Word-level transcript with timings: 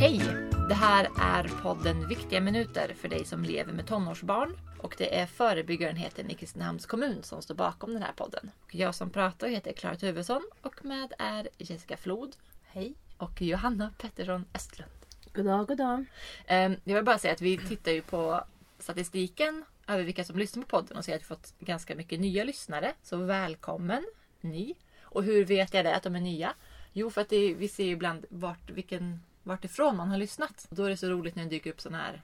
Hej! 0.00 0.20
Det 0.68 0.74
här 0.74 1.08
är 1.20 1.50
podden 1.62 2.08
Viktiga 2.08 2.40
minuter 2.40 2.94
för 2.94 3.08
dig 3.08 3.24
som 3.24 3.42
lever 3.42 3.72
med 3.72 3.86
tonårsbarn. 3.86 4.56
Och 4.78 4.94
det 4.98 5.18
är 5.18 5.26
förebyggarenheten 5.26 6.30
i 6.30 6.34
Kristinehamns 6.34 6.86
kommun 6.86 7.22
som 7.22 7.42
står 7.42 7.54
bakom 7.54 7.92
den 7.92 8.02
här 8.02 8.12
podden. 8.12 8.50
Jag 8.70 8.94
som 8.94 9.10
pratar 9.10 9.48
heter 9.48 9.72
Klara 9.72 9.96
Tuvesson 9.96 10.42
och 10.62 10.84
med 10.84 11.12
är 11.18 11.48
Jessica 11.58 11.96
Flod. 11.96 12.36
Hej. 12.66 12.94
Och 13.16 13.42
Johanna 13.42 13.92
Pettersson 13.98 14.44
Östlund. 14.54 14.90
God 15.34 15.44
dag, 15.44 15.66
god 15.66 15.78
dag. 15.78 16.04
Ehm, 16.46 16.76
Jag 16.84 16.94
vill 16.94 17.04
bara 17.04 17.18
säga 17.18 17.32
att 17.34 17.42
vi 17.42 17.58
tittar 17.58 17.92
ju 17.92 18.02
på 18.02 18.44
statistiken 18.78 19.64
över 19.88 20.04
vilka 20.04 20.24
som 20.24 20.38
lyssnar 20.38 20.62
på 20.62 20.68
podden 20.68 20.96
och 20.96 21.04
ser 21.04 21.14
att 21.14 21.20
vi 21.20 21.24
fått 21.24 21.54
ganska 21.58 21.94
mycket 21.94 22.20
nya 22.20 22.44
lyssnare. 22.44 22.92
Så 23.02 23.16
välkommen 23.16 24.04
ni! 24.40 24.74
Och 25.02 25.24
hur 25.24 25.44
vet 25.44 25.74
jag 25.74 25.84
det 25.84 25.96
att 25.96 26.02
de 26.02 26.16
är 26.16 26.20
nya? 26.20 26.54
Jo, 26.92 27.10
för 27.10 27.20
att 27.20 27.28
det, 27.28 27.54
vi 27.54 27.68
ser 27.68 27.84
ju 27.84 27.90
ibland 27.90 28.26
vart, 28.28 28.70
vilken, 28.70 29.20
vart 29.48 29.64
ifrån 29.64 29.96
man 29.96 30.08
har 30.08 30.18
lyssnat. 30.18 30.66
Och 30.70 30.76
då 30.76 30.84
är 30.84 30.90
det 30.90 30.96
så 30.96 31.08
roligt 31.08 31.34
när 31.36 31.44
det 31.44 31.50
dyker 31.50 31.70
upp 31.70 31.80
sådana 31.80 32.02
här 32.02 32.22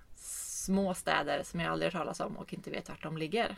små 0.64 0.95
städer 0.95 1.42
som 1.42 1.60
jag 1.60 1.73
aldrig 1.73 1.92
har 1.92 1.98
talas 2.00 2.20
om 2.20 2.37
och 2.37 2.52
inte 2.52 2.70
vet 2.70 2.88
vart 2.88 3.02
de 3.02 3.19
ligger. 3.19 3.56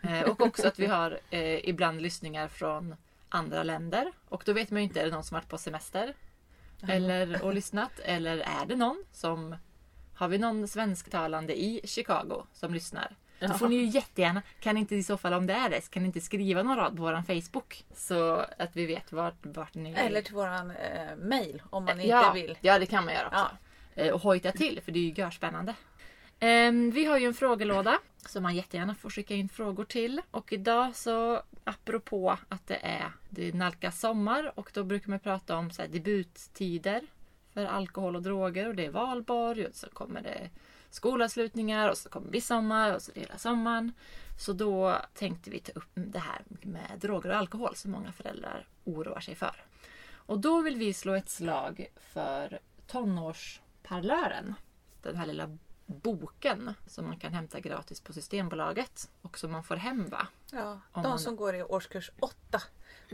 Eh, 0.00 0.22
och 0.22 0.40
också 0.40 0.68
att 0.68 0.78
vi 0.78 0.86
har 0.86 1.20
eh, 1.30 1.68
ibland 1.68 2.02
lyssningar 2.02 2.48
från 2.48 2.94
andra 3.28 3.62
länder. 3.62 4.12
Och 4.28 4.42
då 4.46 4.52
vet 4.52 4.70
man 4.70 4.82
ju 4.82 4.88
inte, 4.88 5.00
är 5.00 5.04
det 5.04 5.10
någon 5.10 5.24
som 5.24 5.34
varit 5.34 5.48
på 5.48 5.58
semester? 5.58 6.14
Eller 6.88 7.44
och 7.44 7.54
lyssnat? 7.54 7.98
Eller 8.04 8.38
är 8.38 8.66
det 8.66 8.76
någon 8.76 9.04
som... 9.12 9.56
Har 10.14 10.28
vi 10.28 10.38
någon 10.38 10.68
svensktalande 10.68 11.60
i 11.60 11.80
Chicago 11.84 12.46
som 12.52 12.74
lyssnar? 12.74 13.16
Då 13.40 13.54
får 13.54 13.68
ni 13.68 13.74
ju 13.74 13.84
jättegärna, 13.84 14.42
kan 14.60 14.76
inte 14.76 14.96
i 14.96 15.02
så 15.02 15.16
fall 15.16 15.32
om 15.32 15.46
det 15.46 15.54
är 15.54 15.70
det, 15.70 15.90
kan 15.90 16.02
ni 16.02 16.06
inte 16.06 16.20
skriva 16.20 16.62
någon 16.62 16.76
rad 16.76 16.96
på 16.96 17.02
våran 17.02 17.24
Facebook? 17.24 17.84
Så 17.94 18.44
att 18.58 18.76
vi 18.76 18.86
vet 18.86 19.12
vart, 19.12 19.46
vart 19.46 19.74
ni... 19.74 19.92
Eller 19.92 20.22
till 20.22 20.34
våran 20.34 20.70
eh, 20.70 21.16
mail 21.18 21.62
om 21.70 21.84
man 21.84 22.06
ja, 22.06 22.26
inte 22.26 22.40
vill. 22.40 22.58
Ja, 22.60 22.78
det 22.78 22.86
kan 22.86 23.04
man 23.04 23.14
göra 23.14 23.26
också. 23.26 23.50
Ja. 23.94 24.02
Eh, 24.02 24.12
Och 24.12 24.20
hojta 24.20 24.52
till, 24.52 24.80
för 24.84 24.92
det 24.92 24.98
är 24.98 25.02
ju 25.02 25.12
görspännande. 25.12 25.74
Ehm, 26.40 26.90
Vi 26.90 27.04
har 27.04 27.18
ju 27.18 27.26
en 27.26 27.34
frågelåda 27.34 27.98
som 28.26 28.42
man 28.42 28.54
jättegärna 28.56 28.94
får 28.94 29.10
skicka 29.10 29.34
in 29.34 29.48
frågor 29.48 29.84
till. 29.84 30.20
Och 30.30 30.52
idag 30.52 30.96
så, 30.96 31.42
apropå 31.64 32.38
att 32.48 32.66
det 32.66 32.78
är 32.82 33.12
det 33.30 33.54
nalkas 33.54 34.00
sommar 34.00 34.52
och 34.58 34.70
då 34.74 34.84
brukar 34.84 35.10
man 35.10 35.18
prata 35.20 35.56
om 35.56 35.70
så 35.70 35.82
här, 35.82 35.88
debuttider 35.88 37.00
för 37.54 37.64
alkohol 37.64 38.16
och 38.16 38.22
droger 38.22 38.68
och 38.68 38.74
det 38.74 38.86
är 38.86 38.90
valborg 38.90 39.66
och 39.66 39.74
så 39.74 39.88
kommer 39.88 40.20
det 40.22 40.50
skolavslutningar 40.90 41.88
och 41.88 41.98
så 41.98 42.08
kommer 42.08 42.30
midsommar 42.30 42.94
och 42.94 43.02
så 43.02 43.12
det 43.12 43.20
är 43.20 43.24
hela 43.24 43.38
sommaren. 43.38 43.92
Så 44.38 44.52
då 44.52 44.96
tänkte 45.14 45.50
vi 45.50 45.60
ta 45.60 45.72
upp 45.72 45.88
det 45.94 46.18
här 46.18 46.42
med 46.48 46.90
droger 47.00 47.30
och 47.30 47.36
alkohol 47.36 47.76
som 47.76 47.90
många 47.90 48.12
föräldrar 48.12 48.68
oroar 48.84 49.20
sig 49.20 49.34
för. 49.34 49.64
Och 50.12 50.38
då 50.40 50.60
vill 50.62 50.76
vi 50.76 50.92
slå 50.92 51.14
ett 51.14 51.28
slag 51.30 51.86
för 52.00 52.58
tonårsparlören. 52.86 54.54
Den 55.02 55.16
här 55.16 55.26
lilla 55.26 55.58
boken 55.86 56.74
som 56.86 57.06
man 57.06 57.16
kan 57.18 57.32
hämta 57.34 57.60
gratis 57.60 58.00
på 58.00 58.12
Systembolaget 58.12 59.10
och 59.22 59.38
som 59.38 59.52
man 59.52 59.64
får 59.64 59.76
hem 59.76 60.08
va? 60.08 60.26
Ja, 60.52 60.80
de 60.94 61.02
man- 61.02 61.18
som 61.18 61.36
går 61.36 61.54
i 61.54 61.62
årskurs 61.62 62.10
8 62.20 62.62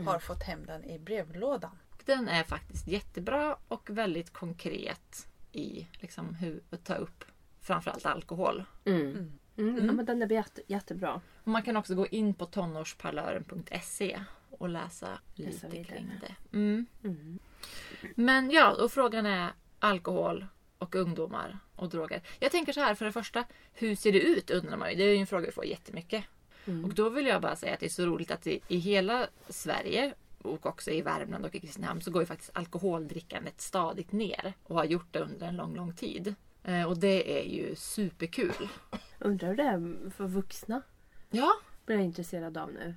har 0.04 0.18
fått 0.18 0.42
hem 0.42 0.66
den 0.66 0.84
i 0.84 0.98
brevlådan. 0.98 1.78
Den 2.04 2.28
är 2.28 2.44
faktiskt 2.44 2.86
jättebra 2.88 3.56
och 3.68 3.90
väldigt 3.90 4.32
konkret 4.32 5.28
i 5.52 5.86
liksom 5.92 6.34
hur 6.34 6.62
att 6.70 6.84
ta 6.84 6.94
upp 6.94 7.24
framförallt 7.66 8.06
alkohol. 8.06 8.64
Mm. 8.84 9.32
Mm. 9.58 9.86
Ja, 9.86 9.92
men 9.92 10.06
den 10.06 10.22
är 10.22 10.32
jätte, 10.32 10.62
jättebra. 10.66 11.20
Och 11.44 11.48
man 11.48 11.62
kan 11.62 11.76
också 11.76 11.94
gå 11.94 12.06
in 12.06 12.34
på 12.34 12.46
tonårsparlören.se 12.46 14.20
och 14.50 14.68
läsa 14.68 15.18
lite 15.34 15.84
kring 15.84 16.10
det. 16.20 16.56
Mm. 16.56 16.86
Mm. 17.04 17.38
Men 18.14 18.50
ja, 18.50 18.84
och 18.84 18.92
frågan 18.92 19.26
är 19.26 19.50
alkohol 19.78 20.46
och 20.78 20.94
ungdomar 20.94 21.58
och 21.76 21.88
droger. 21.88 22.22
Jag 22.38 22.52
tänker 22.52 22.72
så 22.72 22.80
här, 22.80 22.94
för 22.94 23.04
det 23.04 23.12
första, 23.12 23.44
hur 23.72 23.94
ser 23.94 24.12
det 24.12 24.20
ut 24.20 24.50
undrar 24.50 24.76
man 24.76 24.90
ju. 24.90 24.96
Det 24.96 25.02
är 25.02 25.14
ju 25.14 25.20
en 25.20 25.26
fråga 25.26 25.46
vi 25.46 25.52
får 25.52 25.64
jättemycket. 25.64 26.24
Mm. 26.66 26.84
Och 26.84 26.94
då 26.94 27.08
vill 27.08 27.26
jag 27.26 27.42
bara 27.42 27.56
säga 27.56 27.74
att 27.74 27.80
det 27.80 27.86
är 27.86 27.90
så 27.90 28.06
roligt 28.06 28.30
att 28.30 28.46
i, 28.46 28.60
i 28.68 28.76
hela 28.78 29.26
Sverige 29.48 30.14
och 30.42 30.66
också 30.66 30.90
i 30.90 31.02
Värmland 31.02 31.44
och 31.44 31.54
i 31.54 31.60
Kristinehamn 31.60 32.00
så 32.00 32.10
går 32.10 32.22
ju 32.22 32.26
faktiskt 32.26 32.50
alkoholdrickandet 32.54 33.60
stadigt 33.60 34.12
ner 34.12 34.52
och 34.62 34.76
har 34.76 34.84
gjort 34.84 35.12
det 35.12 35.20
under 35.20 35.46
en 35.46 35.56
lång, 35.56 35.76
lång 35.76 35.94
tid. 35.94 36.34
Eh, 36.66 36.84
och 36.84 36.98
det 36.98 37.40
är 37.40 37.44
ju 37.44 37.74
superkul. 37.76 38.68
Undrar 39.18 39.48
hur 39.48 39.56
det 39.56 39.62
är 39.62 40.10
för 40.10 40.26
vuxna? 40.26 40.82
Ja, 41.30 41.52
Blir 41.86 41.96
jag 41.96 42.04
intresserad 42.04 42.56
av 42.58 42.72
nu. 42.72 42.94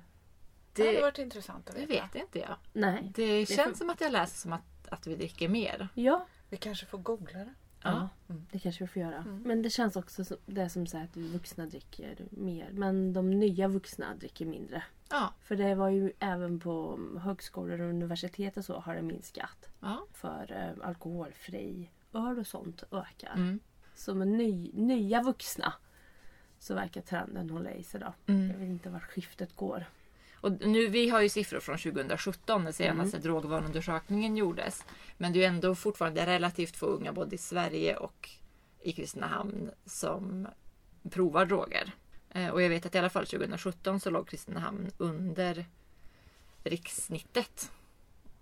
Det 0.72 0.82
hade 0.86 0.96
det, 0.96 1.02
varit 1.02 1.18
intressant 1.18 1.68
att 1.70 1.76
det 1.76 1.86
veta. 1.86 2.02
vet 2.12 2.14
inte 2.22 2.38
jag. 2.38 2.56
Nej. 2.72 3.12
Det 3.14 3.46
får- 3.46 3.54
känns 3.54 3.78
som 3.78 3.90
att 3.90 4.00
jag 4.00 4.12
läser 4.12 4.36
som 4.38 4.52
att, 4.52 4.88
att 4.88 5.06
vi 5.06 5.16
dricker 5.16 5.48
mer. 5.48 5.88
Ja, 5.94 6.26
Vi 6.48 6.56
kanske 6.56 6.86
får 6.86 6.98
googla 6.98 7.38
det. 7.38 7.54
Ja. 7.82 8.08
det 8.26 8.58
kanske 8.58 8.84
vi 8.84 8.88
får 8.88 9.02
göra. 9.02 9.16
Mm. 9.16 9.42
Men 9.42 9.62
det 9.62 9.70
känns 9.70 9.96
också 9.96 10.24
som 10.24 10.36
det 10.46 10.68
som 10.68 10.86
så 10.86 10.98
att 10.98 11.16
vuxna 11.16 11.66
dricker 11.66 12.18
mer. 12.30 12.68
Men 12.72 13.12
de 13.12 13.30
nya 13.30 13.68
vuxna 13.68 14.14
dricker 14.14 14.46
mindre. 14.46 14.82
Ja. 15.10 15.34
För 15.42 15.56
det 15.56 15.74
var 15.74 15.88
ju 15.88 16.12
även 16.18 16.60
på 16.60 16.98
högskolor 17.22 17.80
och 17.80 17.88
universitet 17.90 18.56
och 18.56 18.64
så 18.64 18.78
har 18.80 18.94
det 18.94 19.02
minskat. 19.02 19.68
ja. 19.80 20.06
För 20.12 20.52
eh, 20.52 20.88
alkoholfri 20.88 21.90
öl 22.12 22.38
och 22.38 22.46
sånt 22.46 22.82
ökar. 22.92 23.32
Mm. 23.34 23.60
Så 23.94 24.14
med 24.14 24.28
ny, 24.28 24.70
nya 24.74 25.22
vuxna 25.22 25.72
så 26.58 26.74
verkar 26.74 27.00
trenden 27.00 27.50
hålla 27.50 27.70
i 27.70 27.82
sig 27.82 28.00
då. 28.00 28.14
Mm. 28.26 28.50
Jag 28.50 28.58
vet 28.58 28.68
inte 28.68 28.90
vart 28.90 29.02
skiftet 29.02 29.56
går. 29.56 29.84
Och 30.34 30.52
nu, 30.66 30.86
vi 30.86 31.08
har 31.08 31.20
ju 31.20 31.28
siffror 31.28 31.60
från 31.60 31.78
2017 31.78 32.64
när 32.64 32.72
senaste 32.72 33.18
drogvaneundersökningen 33.18 34.36
gjordes. 34.36 34.84
Men 35.18 35.32
det 35.32 35.44
är 35.44 35.48
ändå 35.48 35.74
fortfarande 35.74 36.26
relativt 36.26 36.76
få 36.76 36.86
unga 36.86 37.12
både 37.12 37.34
i 37.34 37.38
Sverige 37.38 37.96
och 37.96 38.30
i 38.80 38.92
Kristinehamn 38.92 39.70
som 39.84 40.48
provar 41.10 41.46
droger. 41.46 41.92
Eh, 42.30 42.48
Och 42.48 42.62
jag 42.62 42.68
vet 42.68 42.86
att 42.86 42.94
i 42.94 42.98
alla 42.98 43.10
fall 43.10 43.26
2017 43.26 44.00
så 44.00 44.10
låg 44.10 44.28
Kristinehamn 44.28 44.90
under 44.98 45.66
rikssnittet. 46.64 47.72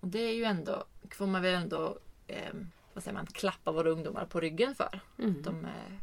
Och 0.00 0.08
det 0.08 0.18
är 0.18 0.34
ju 0.34 0.44
ändå, 0.44 0.84
får 1.10 1.26
man 1.26 1.42
väl 1.42 1.54
ändå 1.54 1.98
eh, 2.26 2.54
vad 2.98 3.03
säger 3.04 3.14
man, 3.14 3.26
klappa 3.26 3.72
våra 3.72 3.91
ungdomar 3.91 4.26
på 4.26 4.41
ryggen 4.41 4.75
för. 4.75 5.00
Mm. 5.19 5.31
Att, 5.31 5.44
de 5.44 5.64
är, 5.64 6.00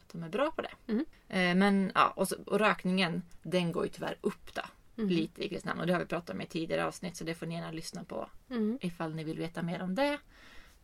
att 0.00 0.12
de 0.12 0.22
är 0.22 0.28
bra 0.28 0.50
på 0.50 0.62
det. 0.62 0.92
Mm. 0.92 1.04
Eh, 1.28 1.54
men 1.54 1.92
ja, 1.94 2.12
och, 2.16 2.28
så, 2.28 2.36
och 2.46 2.58
rökningen 2.58 3.22
den 3.42 3.72
går 3.72 3.84
ju 3.84 3.90
tyvärr 3.90 4.16
upp 4.20 4.54
då. 4.54 4.62
Mm. 4.96 5.10
Lite 5.10 5.44
i 5.44 5.48
Kristinehamn 5.48 5.80
och 5.80 5.86
det 5.86 5.92
har 5.92 6.00
vi 6.00 6.06
pratat 6.06 6.30
om 6.30 6.40
i 6.40 6.46
tidigare 6.46 6.86
avsnitt 6.86 7.16
så 7.16 7.24
det 7.24 7.34
får 7.34 7.46
ni 7.46 7.54
gärna 7.54 7.70
lyssna 7.70 8.04
på 8.04 8.30
Mm. 8.50 8.78
ifall 8.80 9.14
ni 9.14 9.24
vill 9.24 9.38
veta 9.38 9.62
mer 9.62 9.82
om 9.82 9.94
det. 9.94 10.18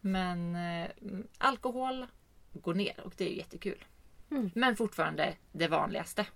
Men 0.00 0.56
eh, 0.56 0.90
alkohol 1.38 2.06
går 2.52 2.74
ner 2.74 3.00
och 3.04 3.12
det 3.16 3.24
är 3.24 3.30
ju 3.30 3.36
jättekul. 3.36 3.84
Mm. 4.30 4.50
Men 4.54 4.76
fortfarande 4.76 5.34
det 5.52 5.68
vanligaste 5.68 6.26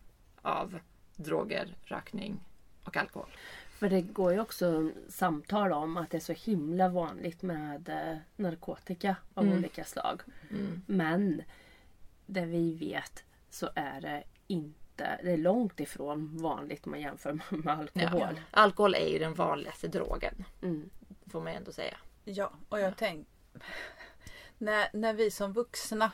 av 0.43 0.79
droger, 1.17 1.77
rökning 1.85 2.41
och 2.85 2.97
alkohol. 2.97 3.31
För 3.79 3.89
det 3.89 4.01
går 4.03 4.33
ju 4.33 4.41
också 4.41 4.91
samtal 5.09 5.73
om 5.73 5.97
att 5.97 6.11
det 6.11 6.17
är 6.17 6.21
så 6.21 6.33
himla 6.33 6.89
vanligt 6.89 7.43
med 7.43 7.89
eh, 7.89 8.17
narkotika 8.37 9.17
av 9.35 9.45
Mm. 9.45 9.59
olika 9.59 9.85
slag. 9.85 10.23
Mm. 10.51 10.83
Men 10.87 11.43
det 12.27 12.45
vi 12.47 12.75
vet 12.75 13.25
så 13.51 13.71
är 13.75 14.01
det 14.01 14.23
inte, 14.47 15.21
det 15.23 15.33
är 15.33 15.37
långt 15.37 15.81
ifrån 15.81 16.37
vanligt 16.43 16.87
om 16.87 16.91
man 16.91 17.01
jämför 17.01 17.33
med 17.33 17.43
Ja. 17.65 17.71
alkohol. 17.73 18.41
Alkohol 18.51 18.95
är 18.95 19.07
ju 19.09 19.19
den 19.19 19.35
vanligaste 19.35 19.89
drogen. 19.89 20.45
Mm. 20.63 20.91
Får 21.27 21.41
man 21.41 21.53
ändå 21.53 21.73
säga. 21.73 21.97
Ja, 22.25 22.53
och 22.69 22.81
jag 22.81 22.97
tänk 22.97 23.29
när, 24.59 24.89
när 24.93 25.13
vi 25.15 25.31
som 25.31 25.53
vuxna 25.53 26.13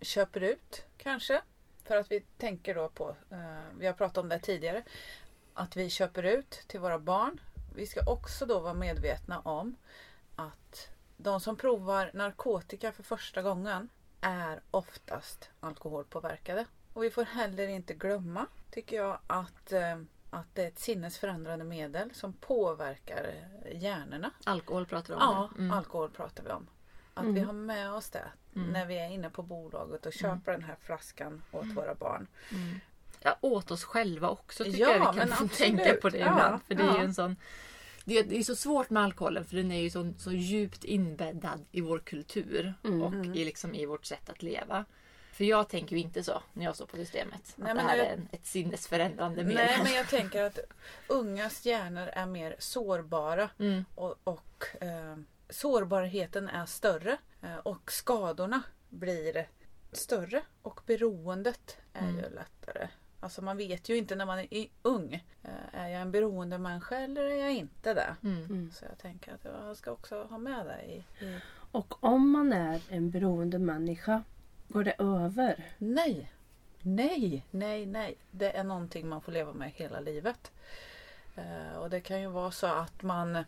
köper 0.00 0.40
ut 0.40 0.84
kanske. 0.96 1.40
För 1.84 1.96
att 1.96 2.10
vi 2.12 2.20
tänker 2.20 2.74
då 2.74 2.88
på, 2.88 3.16
eh, 3.30 3.38
vi 3.78 3.86
har 3.86 3.92
pratat 3.94 4.18
om 4.18 4.28
det 4.28 4.38
tidigare, 4.38 4.82
att 5.54 5.76
vi 5.76 5.90
köper 5.90 6.22
ut 6.22 6.50
till 6.50 6.80
våra 6.80 6.98
barn. 6.98 7.40
Vi 7.74 7.86
ska 7.86 8.00
också 8.12 8.46
då 8.46 8.60
vara 8.60 8.74
medvetna 8.74 9.40
om 9.40 9.76
att 10.36 10.88
de 11.16 11.40
som 11.40 11.56
provar 11.56 12.10
narkotika 12.14 12.92
för 12.92 13.02
första 13.02 13.42
gången 13.42 13.88
är 14.20 14.60
oftast 14.70 15.50
alkoholpåverkade. 15.60 16.66
Och 16.92 17.04
vi 17.04 17.10
får 17.10 17.24
heller 17.24 17.68
inte 17.68 17.94
glömma, 17.94 18.46
tycker 18.70 18.96
jag, 18.96 19.18
att, 19.26 19.72
eh, 19.72 19.98
att 20.30 20.46
det 20.54 20.64
är 20.64 20.68
ett 20.68 20.78
sinnesförändrande 20.78 21.64
medel 21.64 22.14
som 22.14 22.32
påverkar 22.32 23.34
hjärnorna. 23.72 24.30
Alkohol 24.44 24.86
pratar 24.86 25.08
du 25.08 25.20
om. 25.20 25.20
Ja. 25.34 25.50
Mm. 25.58 25.70
alkohol 25.72 26.10
pratar 26.10 26.44
vi 26.44 26.50
om. 26.50 26.66
Att 27.14 27.22
Mm. 27.22 27.34
vi 27.34 27.40
har 27.40 27.52
med 27.52 27.92
oss 27.92 28.10
det 28.10 28.24
Mm. 28.56 28.68
när 28.72 28.86
vi 28.86 28.98
är 28.98 29.08
inne 29.08 29.30
på 29.30 29.42
bolaget 29.42 30.06
och 30.06 30.12
köper 30.12 30.52
den 30.52 30.62
här 30.64 30.76
flaskan 30.80 31.42
åt 31.52 31.66
våra 31.66 31.94
barn. 31.94 32.26
Mm. 33.24 33.36
Ja, 33.42 33.48
åt 33.48 33.70
oss 33.70 33.84
själva 33.84 34.28
också 34.28 34.64
tycker 34.64 34.78
Ja, 34.78 34.90
jag 34.96 35.12
vi 35.26 35.30
kan 35.30 35.48
tänka 35.48 35.94
på 35.94 36.08
det 36.08 36.18
Ja, 36.18 36.32
ibland. 36.32 36.62
För 36.66 36.74
det 36.74 36.82
är 36.82 36.98
ju 36.98 37.04
en 37.04 37.14
sån 37.14 37.36
det 38.04 38.18
är, 38.18 38.24
det 38.24 38.38
är 38.38 38.42
så 38.42 38.56
svårt 38.56 38.90
med 38.90 39.02
alkoholen 39.02 39.44
för 39.44 39.56
den 39.56 39.72
är 39.72 39.80
ju 39.80 39.90
så, 39.90 40.12
så 40.18 40.32
djupt 40.32 40.84
inbäddad 40.84 41.64
i 41.72 41.80
vår 41.80 41.98
kultur 41.98 42.74
Mm. 42.84 43.02
och 43.02 43.36
i, 43.36 43.44
liksom, 43.44 43.74
i 43.74 43.86
vårt 43.86 44.04
sätt 44.04 44.30
att 44.30 44.42
leva. 44.42 44.84
För 45.32 45.44
jag 45.44 45.68
tänker 45.68 45.96
ju 45.96 46.02
inte 46.02 46.22
så 46.22 46.42
när 46.52 46.64
jag 46.64 46.74
står 46.74 46.86
på 46.86 46.96
systemet. 46.96 47.54
Nej, 47.56 47.70
att 47.70 47.76
det 47.76 47.82
men 47.82 47.86
här 47.90 47.96
jag- 47.96 48.06
är 48.06 48.12
en, 48.12 48.28
ett 48.32 48.46
sinnesförändrande 48.46 49.44
medel. 49.44 49.56
Nej, 49.66 49.80
men 49.84 49.92
jag 49.96 50.08
tänker 50.08 50.42
att 50.42 50.58
ungas 51.06 51.66
hjärnor 51.66 52.08
är 52.12 52.26
mer 52.26 52.56
sårbara 52.58 53.50
Mm. 53.58 53.84
och, 53.94 54.14
och 54.24 54.64
eh, 54.80 55.16
sårbarheten 55.50 56.48
är 56.48 56.66
större 56.66 57.16
eh, 57.42 57.56
och 57.56 57.92
skadorna 57.92 58.62
blir 58.88 59.48
större 59.92 60.42
och 60.62 60.80
beroendet 60.86 61.76
är 61.92 62.00
Mm. 62.08 62.16
ju 62.16 62.22
lättare. 62.22 62.88
Alltså 63.22 63.42
man 63.42 63.56
vet 63.56 63.88
ju 63.88 63.96
inte 63.96 64.16
när 64.16 64.26
man 64.26 64.38
är 64.38 64.66
ung. 64.82 65.24
eh, 65.42 65.50
Är 65.80 65.88
jag 65.88 66.02
en 66.02 66.10
beroende 66.10 66.58
människa 66.58 66.96
eller 66.96 67.22
är 67.24 67.40
jag 67.40 67.52
inte 67.52 67.94
det? 67.94 68.16
Mm. 68.22 68.44
Mm. 68.44 68.70
Så 68.72 68.84
jag 68.84 68.98
tänker 68.98 69.34
att 69.34 69.44
jag 69.44 69.76
ska 69.76 69.90
också 69.90 70.22
ha 70.22 70.38
med 70.38 70.66
det 70.66 70.82
i, 70.82 71.24
i... 71.26 71.40
Och 71.72 72.04
om 72.04 72.30
man 72.30 72.52
är 72.52 72.80
en 72.88 73.10
beroende 73.10 73.58
människa, 73.58 74.22
går 74.68 74.84
det 74.84 74.94
över? 74.98 75.74
Nej! 75.78 76.32
Nej, 76.80 77.46
nej, 77.50 77.86
nej. 77.86 78.16
Det 78.30 78.56
är 78.56 78.64
någonting 78.64 79.08
man 79.08 79.20
får 79.20 79.32
leva 79.32 79.52
med 79.52 79.70
hela 79.70 80.00
livet. 80.00 80.52
Eh, 81.36 81.76
och 81.78 81.90
det 81.90 82.00
kan 82.00 82.20
ju 82.20 82.26
vara 82.28 82.50
så 82.50 82.66
att 82.66 83.02
man 83.02 83.44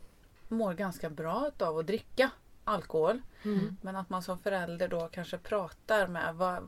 mår 0.48 0.74
ganska 0.74 1.10
bra 1.10 1.50
av 1.58 1.78
att 1.78 1.86
dricka 1.86 2.30
alkohol. 2.64 3.22
Mm. 3.44 3.76
Men 3.82 3.96
att 3.96 4.10
man 4.10 4.22
som 4.22 4.38
förälder 4.38 4.88
då 4.88 5.08
kanske 5.08 5.38
pratar 5.38 6.06
med 6.06 6.34
vad, 6.34 6.62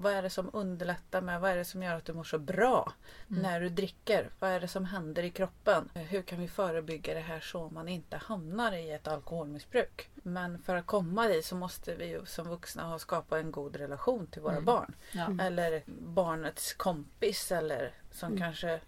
vad 0.00 0.12
är 0.12 0.22
det 0.22 0.30
som 0.30 0.50
underlättar 0.52 1.20
med, 1.20 1.40
vad 1.40 1.50
är 1.50 1.56
det 1.56 1.64
som 1.64 1.82
gör 1.82 1.94
att 1.96 2.04
du 2.04 2.12
mår 2.12 2.24
så 2.24 2.38
bra 2.38 2.92
Mm. 3.30 3.42
när 3.42 3.60
du 3.60 3.68
dricker? 3.68 4.30
Vad 4.38 4.50
är 4.50 4.60
det 4.60 4.68
som 4.68 4.84
händer 4.84 5.22
i 5.22 5.30
kroppen? 5.30 5.88
Hur 5.94 6.22
kan 6.22 6.40
vi 6.40 6.48
förebygga 6.48 7.14
det 7.14 7.20
här 7.20 7.40
så 7.40 7.70
man 7.70 7.88
inte 7.88 8.16
hamnar 8.16 8.72
i 8.72 8.90
ett 8.90 9.08
alkoholmissbruk? 9.08 10.08
Men 10.14 10.58
för 10.62 10.76
att 10.76 10.86
komma 10.86 11.28
dit 11.28 11.44
så 11.44 11.56
måste 11.56 11.94
vi 11.94 12.06
ju 12.06 12.26
som 12.26 12.48
vuxna 12.48 12.82
ha 12.82 12.98
skapat 12.98 13.38
en 13.40 13.50
god 13.50 13.76
relation 13.76 14.26
till 14.26 14.42
våra 14.42 14.52
Mm. 14.52 14.64
barn. 14.64 14.94
Ja. 15.12 15.28
Eller 15.40 15.82
barnets 15.86 16.74
kompis 16.74 17.52
eller 17.52 17.92
som 18.10 18.26
Mm. 18.28 18.38
kanske 18.38 18.80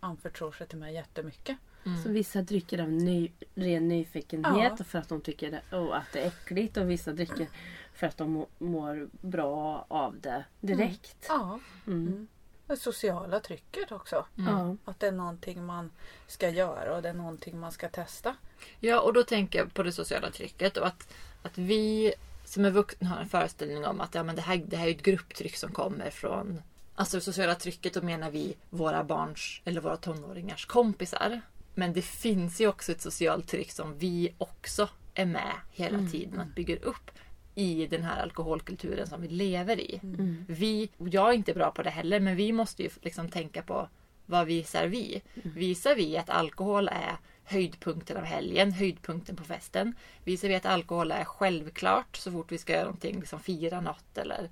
anförtror 0.00 0.52
sig 0.52 0.66
till 0.66 0.78
mig 0.78 0.94
jättemycket. 0.94 1.58
Mm. 1.86 2.02
Så 2.02 2.08
vissa 2.08 2.42
dricker 2.42 2.82
av 2.82 2.88
ny, 2.88 3.32
ren 3.54 3.88
nyfikenhet 3.88 4.72
Ja. 4.78 4.84
för 4.84 4.98
att 4.98 5.08
de 5.08 5.20
tycker 5.20 5.50
det, 5.50 5.76
oh, 5.76 5.96
att 5.96 6.12
det 6.12 6.20
är 6.22 6.26
äckligt 6.26 6.76
och 6.76 6.90
vissa 6.90 7.12
dricker 7.12 7.48
för 7.94 8.06
att 8.06 8.16
de 8.16 8.30
må- 8.32 8.48
mår 8.58 9.08
bra 9.20 9.84
av 9.88 10.20
det 10.20 10.44
direkt. 10.60 11.26
Ja. 11.28 11.58
Mm. 11.86 12.06
Mm. 12.06 12.28
Det 12.66 12.76
sociala 12.76 13.40
trycket 13.40 13.92
också. 13.92 14.26
Mm. 14.38 14.78
Att 14.84 15.00
det 15.00 15.06
är 15.06 15.12
någonting 15.12 15.64
man 15.66 15.90
ska 16.26 16.48
göra 16.48 16.96
och 16.96 17.02
det 17.02 17.08
är 17.08 17.14
någonting 17.14 17.60
man 17.60 17.72
ska 17.72 17.88
testa. 17.88 18.36
Ja, 18.80 19.00
och 19.00 19.12
då 19.12 19.22
tänker 19.22 19.58
jag 19.58 19.74
på 19.74 19.82
det 19.82 19.92
sociala 19.92 20.30
trycket 20.30 20.76
och 20.76 20.86
att, 20.86 21.14
att 21.42 21.58
vi 21.58 22.14
som 22.44 22.64
är 22.64 22.70
vuxna 22.70 23.08
har 23.08 23.20
en 23.20 23.28
föreställning 23.28 23.86
om 23.86 24.00
att 24.00 24.14
ja, 24.14 24.22
men 24.22 24.36
det, 24.36 24.42
här, 24.42 24.56
det 24.56 24.76
här 24.76 24.86
är 24.86 24.90
ett 24.90 25.02
grupptryck 25.02 25.56
som 25.56 25.72
kommer 25.72 26.10
från 26.10 26.62
Alltså 26.94 27.16
det 27.16 27.20
sociala 27.20 27.54
trycket, 27.54 27.94
då 27.94 28.02
menar 28.02 28.30
vi 28.30 28.56
våra 28.70 29.04
barns 29.04 29.60
eller 29.64 29.80
våra 29.80 29.96
tonåringars 29.96 30.66
kompisar. 30.66 31.40
Men 31.74 31.92
det 31.92 32.02
finns 32.02 32.60
ju 32.60 32.68
också 32.68 32.92
ett 32.92 33.00
socialt 33.00 33.48
tryck 33.48 33.72
som 33.72 33.98
vi 33.98 34.34
också 34.38 34.88
är 35.14 35.26
med 35.26 35.52
hela 35.70 35.98
Mm. 35.98 36.10
tiden 36.10 36.40
att 36.40 36.54
bygga 36.54 36.76
upp 36.76 37.10
i 37.54 37.86
den 37.86 38.02
här 38.02 38.22
alkoholkulturen 38.22 39.06
som 39.06 39.22
vi 39.22 39.28
lever 39.28 39.80
i. 39.80 40.00
Mm. 40.02 40.44
Vi, 40.48 40.90
och 40.98 41.08
jag 41.08 41.28
är 41.28 41.32
inte 41.32 41.54
bra 41.54 41.70
på 41.70 41.82
det 41.82 41.90
heller, 41.90 42.20
men 42.20 42.36
vi 42.36 42.52
måste 42.52 42.82
ju 42.82 42.90
liksom 43.00 43.28
tänka 43.28 43.62
på 43.62 43.88
vad 44.26 44.46
visar 44.46 44.86
vi? 44.86 45.22
Visar 45.34 45.94
vi 45.94 46.18
att 46.18 46.30
alkohol 46.30 46.88
är 46.88 47.16
höjdpunkten 47.44 48.16
av 48.16 48.24
helgen, 48.24 48.72
höjdpunkten 48.72 49.36
på 49.36 49.44
festen? 49.44 49.94
Visar 50.24 50.48
vi 50.48 50.54
att 50.54 50.66
alkohol 50.66 51.10
är 51.10 51.24
självklart 51.24 52.16
så 52.16 52.30
fort 52.30 52.52
vi 52.52 52.58
ska 52.58 52.72
göra 52.72 52.84
någonting, 52.84 53.20
liksom 53.20 53.40
fira 53.40 53.80
något 53.80 54.18
eller 54.18 54.50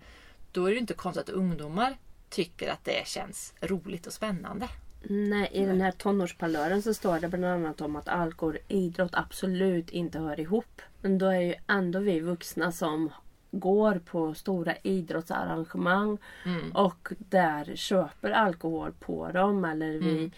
då 0.52 0.66
är 0.66 0.70
det 0.70 0.78
inte 0.78 0.94
konstigt 0.94 1.28
att 1.28 1.34
ungdomar 1.34 1.96
tycker 2.28 2.68
att 2.68 2.84
det 2.84 3.06
känns 3.06 3.54
roligt 3.60 4.06
och 4.06 4.12
spännande. 4.12 4.68
Nej, 5.02 5.48
i 5.52 5.64
den 5.64 5.80
här 5.80 5.92
tonårsparlören 5.92 6.82
så 6.82 6.94
står 6.94 7.20
det 7.20 7.28
bland 7.28 7.44
annat 7.44 7.80
om 7.80 7.96
att 7.96 8.08
alkohol 8.08 8.54
och 8.54 8.72
idrott 8.72 9.14
absolut 9.14 9.90
inte 9.90 10.18
hör 10.18 10.40
ihop. 10.40 10.82
Men 11.02 11.18
då 11.18 11.26
är 11.26 11.40
ju 11.40 11.54
ändå 11.68 11.98
vi 11.98 12.20
vuxna 12.20 12.72
som 12.72 13.10
går 13.50 13.98
på 13.98 14.34
stora 14.34 14.74
idrottsarrangemang 14.82 16.18
Mm. 16.46 16.72
och 16.72 17.08
där 17.18 17.76
köper 17.76 18.30
alkohol 18.30 18.92
på 19.00 19.28
dem 19.32 19.64
eller 19.64 19.90
vi 19.98 20.18
Mm. 20.18 20.30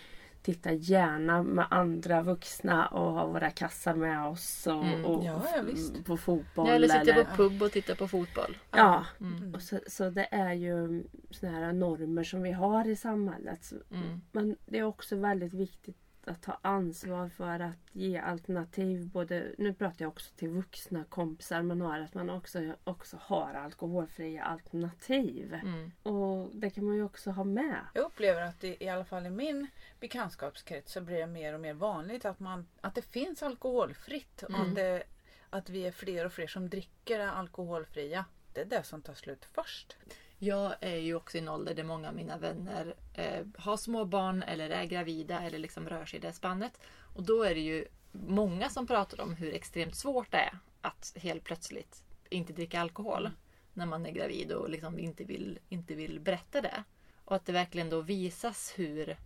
tittar 0.43 0.71
gärna 0.71 1.43
med 1.43 1.67
andra 1.71 2.23
vuxna 2.23 2.87
och 2.87 3.13
har 3.13 3.29
våra 3.29 3.51
kassar 3.51 3.95
med 3.95 4.27
oss 4.29 4.67
och, 4.67 4.85
Mm. 4.85 5.05
och 5.05 5.25
Ja, 5.25 5.43
ja, 5.57 5.63
visst. 5.63 6.05
på 6.05 6.17
fotboll. 6.17 6.69
eller 6.69 6.89
sitter 6.89 7.13
eller- 7.13 7.25
på 7.25 7.37
pub 7.37 7.63
och 7.63 7.73
tittar 7.73 7.95
på 7.95 8.09
fotboll. 8.09 8.57
Ja, 8.71 9.05
Mm. 9.21 9.55
och 9.55 9.63
så, 9.63 9.79
så 9.87 10.11
det 10.11 10.29
är 10.31 10.53
ju 10.53 11.05
såna 11.31 11.53
här 11.53 11.73
normer 11.73 12.25
som 12.25 12.43
vi 12.43 12.53
har 12.53 12.89
i 12.89 12.97
samhället. 12.97 13.73
Mm. 13.91 14.21
Men 14.33 14.57
det 14.67 14.79
är 14.79 14.83
också 14.85 15.17
väldigt 15.17 15.55
viktigt 15.55 15.97
att 16.25 16.43
ta 16.43 16.59
ansvar 16.63 17.29
för 17.29 17.61
att 17.61 17.77
ge 17.93 18.19
alternativ. 18.19 19.09
Både, 19.09 19.53
nu 19.59 19.75
pratar 19.75 20.05
jag 20.05 20.09
också 20.09 20.33
till 20.37 20.49
vuxna 20.49 21.05
kompisar 21.05 21.63
men 21.63 21.81
har 21.81 22.01
att 22.01 22.15
man 22.15 22.31
också, 22.31 22.75
också 22.85 23.17
har 23.21 23.55
alkoholfria 23.55 24.45
alternativ. 24.45 25.55
Mm. 25.55 25.93
Och 26.03 26.51
det 26.55 26.71
kan 26.71 26.85
man 26.85 26.95
ju 26.95 27.05
också 27.05 27.31
ha 27.31 27.45
med. 27.45 27.77
Jag 27.95 28.05
upplever 28.05 28.43
att 28.43 28.61
det, 28.61 28.85
i 28.85 28.89
alla 28.89 29.05
fall 29.05 29.27
i 29.27 29.31
min 29.31 29.67
bekantskapskrets 30.01 30.93
så 30.93 31.01
blir 31.01 31.19
det 31.19 31.27
mer 31.27 31.55
och 31.55 31.61
mer 31.61 31.75
vanligt 31.75 32.25
att, 32.25 32.41
man, 32.41 32.67
att 32.81 32.95
det 32.95 33.03
finns 33.03 33.43
alkoholfritt. 33.43 34.43
Och 34.43 34.51
Mm. 34.51 34.69
att, 34.69 34.75
det, 34.75 35.03
att 35.51 35.71
vi 35.71 35.87
är 35.87 35.93
fler 35.93 36.27
och 36.27 36.33
fler 36.33 36.47
som 36.47 36.69
dricker 36.69 37.21
alkoholfria. 37.21 38.25
Det 38.53 38.61
är 38.61 38.65
det 38.65 38.83
som 38.83 39.03
tar 39.03 39.15
slut 39.15 39.45
först. 39.45 39.97
Jag 40.45 40.75
är 40.81 40.97
ju 40.97 41.15
också 41.15 41.37
i 41.37 41.41
en 41.41 41.49
ålder 41.49 41.75
där 41.75 41.85
många 41.85 42.09
av 42.09 42.15
mina 42.15 42.39
vänner 42.39 42.95
eh, 43.15 43.47
har 43.57 43.77
små 43.77 44.05
barn 44.05 44.43
eller 44.43 44.71
är 44.71 44.85
gravida 44.85 45.41
eller 45.41 45.59
liksom 45.59 45.89
rör 45.89 46.05
sig 46.05 46.19
i 46.19 46.23
det 46.23 46.33
spannet. 46.33 46.81
Och 47.15 47.23
då 47.23 47.43
är 47.43 47.55
det 47.55 47.61
ju 47.61 47.87
många 48.13 48.71
som 48.71 48.87
pratar 48.87 49.21
om 49.21 49.35
hur 49.35 49.55
extremt 49.55 49.97
svårt 49.97 50.31
det 50.31 50.39
är 50.39 50.59
att 50.81 51.13
helt 51.17 51.45
plötsligt 51.45 52.05
inte 52.29 52.53
dricka 52.53 52.81
alkohol 52.81 53.31
när 53.73 53.87
man 53.87 54.07
är 54.07 54.11
gravid 54.11 54.53
och 54.53 54.71
liksom 54.71 54.99
inte 54.99 55.25
vill, 55.25 55.59
inte 55.69 55.95
vill 55.95 56.21
berätta 56.21 56.61
det. 56.61 56.85
Och 57.25 57.37
att 57.37 57.47
det 57.47 57.53
verkligen 57.53 57.91
då 57.91 58.01
visas 58.01 58.73
hur, 58.77 59.17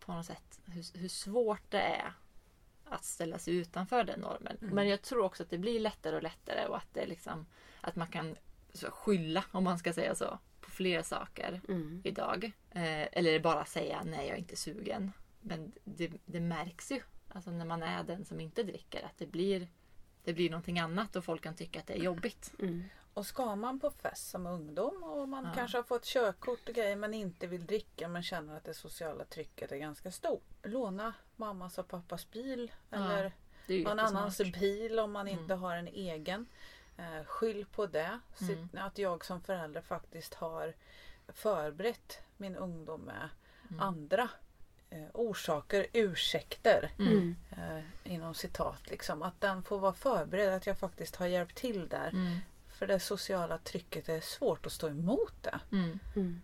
på 0.00 0.12
något 0.12 0.26
sätt, 0.26 0.60
hur, 0.64 0.98
hur 0.98 1.08
svårt 1.08 1.70
det 1.70 1.80
är 1.80 2.12
att 2.84 3.04
ställa 3.04 3.38
sig 3.38 3.56
utanför 3.56 4.04
den 4.04 4.20
normen. 4.20 4.56
Mm. 4.60 4.74
Men 4.74 4.88
jag 4.88 5.02
tror 5.02 5.24
också 5.24 5.42
att 5.42 5.50
det 5.50 5.58
blir 5.58 5.80
lättare 5.80 6.16
och 6.16 6.22
lättare 6.22 6.66
och 6.66 6.76
att 6.76 6.94
det 6.94 7.06
liksom 7.06 7.46
att 7.80 7.96
man 7.96 8.08
kan 8.08 8.36
skylla, 8.90 9.44
om 9.52 9.64
man 9.64 9.78
ska 9.78 9.92
säga 9.92 10.14
så, 10.14 10.38
på 10.60 10.70
fler 10.70 11.02
saker 11.02 11.60
Mm. 11.68 12.00
idag. 12.04 12.52
Eh, 12.70 13.02
eller 13.18 13.40
bara 13.40 13.64
säga 13.64 14.02
nej, 14.04 14.26
jag 14.26 14.34
är 14.34 14.38
inte 14.38 14.56
sugen. 14.56 15.12
Men 15.40 15.72
det, 15.84 16.12
det 16.24 16.40
märks 16.40 16.90
ju 16.92 17.00
alltså 17.28 17.50
när 17.50 17.64
man 17.64 17.82
är 17.82 18.04
den 18.04 18.24
som 18.24 18.40
inte 18.40 18.62
dricker 18.62 19.02
att 19.06 19.18
det 19.18 19.26
blir, 19.26 19.68
det 20.24 20.32
blir 20.32 20.50
någonting 20.50 20.78
annat 20.78 21.16
och 21.16 21.24
folk 21.24 21.42
kan 21.42 21.54
tycka 21.54 21.80
att 21.80 21.86
det 21.86 21.94
är 21.94 22.02
jobbigt. 22.02 22.52
Mm. 22.58 22.84
Och 23.14 23.26
ska 23.26 23.56
man 23.56 23.80
på 23.80 23.90
fest 23.90 24.30
som 24.30 24.46
ungdom 24.46 25.02
och 25.04 25.28
man 25.28 25.44
Ja. 25.44 25.52
kanske 25.54 25.78
har 25.78 25.82
fått 25.82 26.04
körkort 26.04 26.68
och 26.68 26.74
grejer 26.74 26.96
men 26.96 27.14
inte 27.14 27.46
vill 27.46 27.66
dricka 27.66 28.08
men 28.08 28.22
känner 28.22 28.56
att 28.56 28.64
det 28.64 28.74
sociala 28.74 29.24
trycket 29.24 29.72
är 29.72 29.76
ganska 29.76 30.10
stort. 30.10 30.44
Låna 30.62 31.14
mammas 31.36 31.78
och 31.78 31.88
pappas 31.88 32.30
bil 32.30 32.72
Ja, 32.90 32.96
eller 32.96 33.32
någon 33.84 33.98
annans 33.98 34.38
bil 34.38 34.98
om 34.98 35.12
man 35.12 35.28
inte 35.28 35.44
Mm. 35.52 35.58
har 35.60 35.76
en 35.76 35.88
egen. 35.88 36.46
Eh, 36.96 37.24
skyll 37.26 37.66
på 37.72 37.86
det. 37.86 38.18
Mm. 38.40 38.68
Att 38.72 38.98
jag 38.98 39.24
som 39.24 39.40
förälder 39.40 39.80
faktiskt 39.80 40.34
har 40.34 40.74
förberett 41.28 42.18
min 42.36 42.56
ungdom 42.56 43.00
med 43.00 43.28
Mm. 43.68 43.80
andra 43.82 44.28
eh, 44.90 45.04
orsaker, 45.14 45.86
ursäkter 45.92 46.90
Mm. 46.98 47.36
eh, 47.50 48.12
inom 48.12 48.34
citat. 48.34 48.90
Liksom. 48.90 49.22
Att 49.22 49.40
den 49.40 49.62
får 49.62 49.78
vara 49.78 49.92
förberedd, 49.94 50.52
att 50.54 50.66
jag 50.66 50.78
faktiskt 50.78 51.16
har 51.16 51.26
hjälpt 51.26 51.54
till 51.56 51.88
där. 51.88 52.08
Mm. 52.08 52.38
För 52.68 52.86
det 52.86 53.00
sociala 53.00 53.58
trycket 53.58 54.08
är 54.08 54.20
svårt 54.20 54.66
att 54.66 54.72
stå 54.72 54.88
emot 54.88 55.32
det. 55.42 55.60
Mm. 55.72 55.98
Mm. 56.16 56.40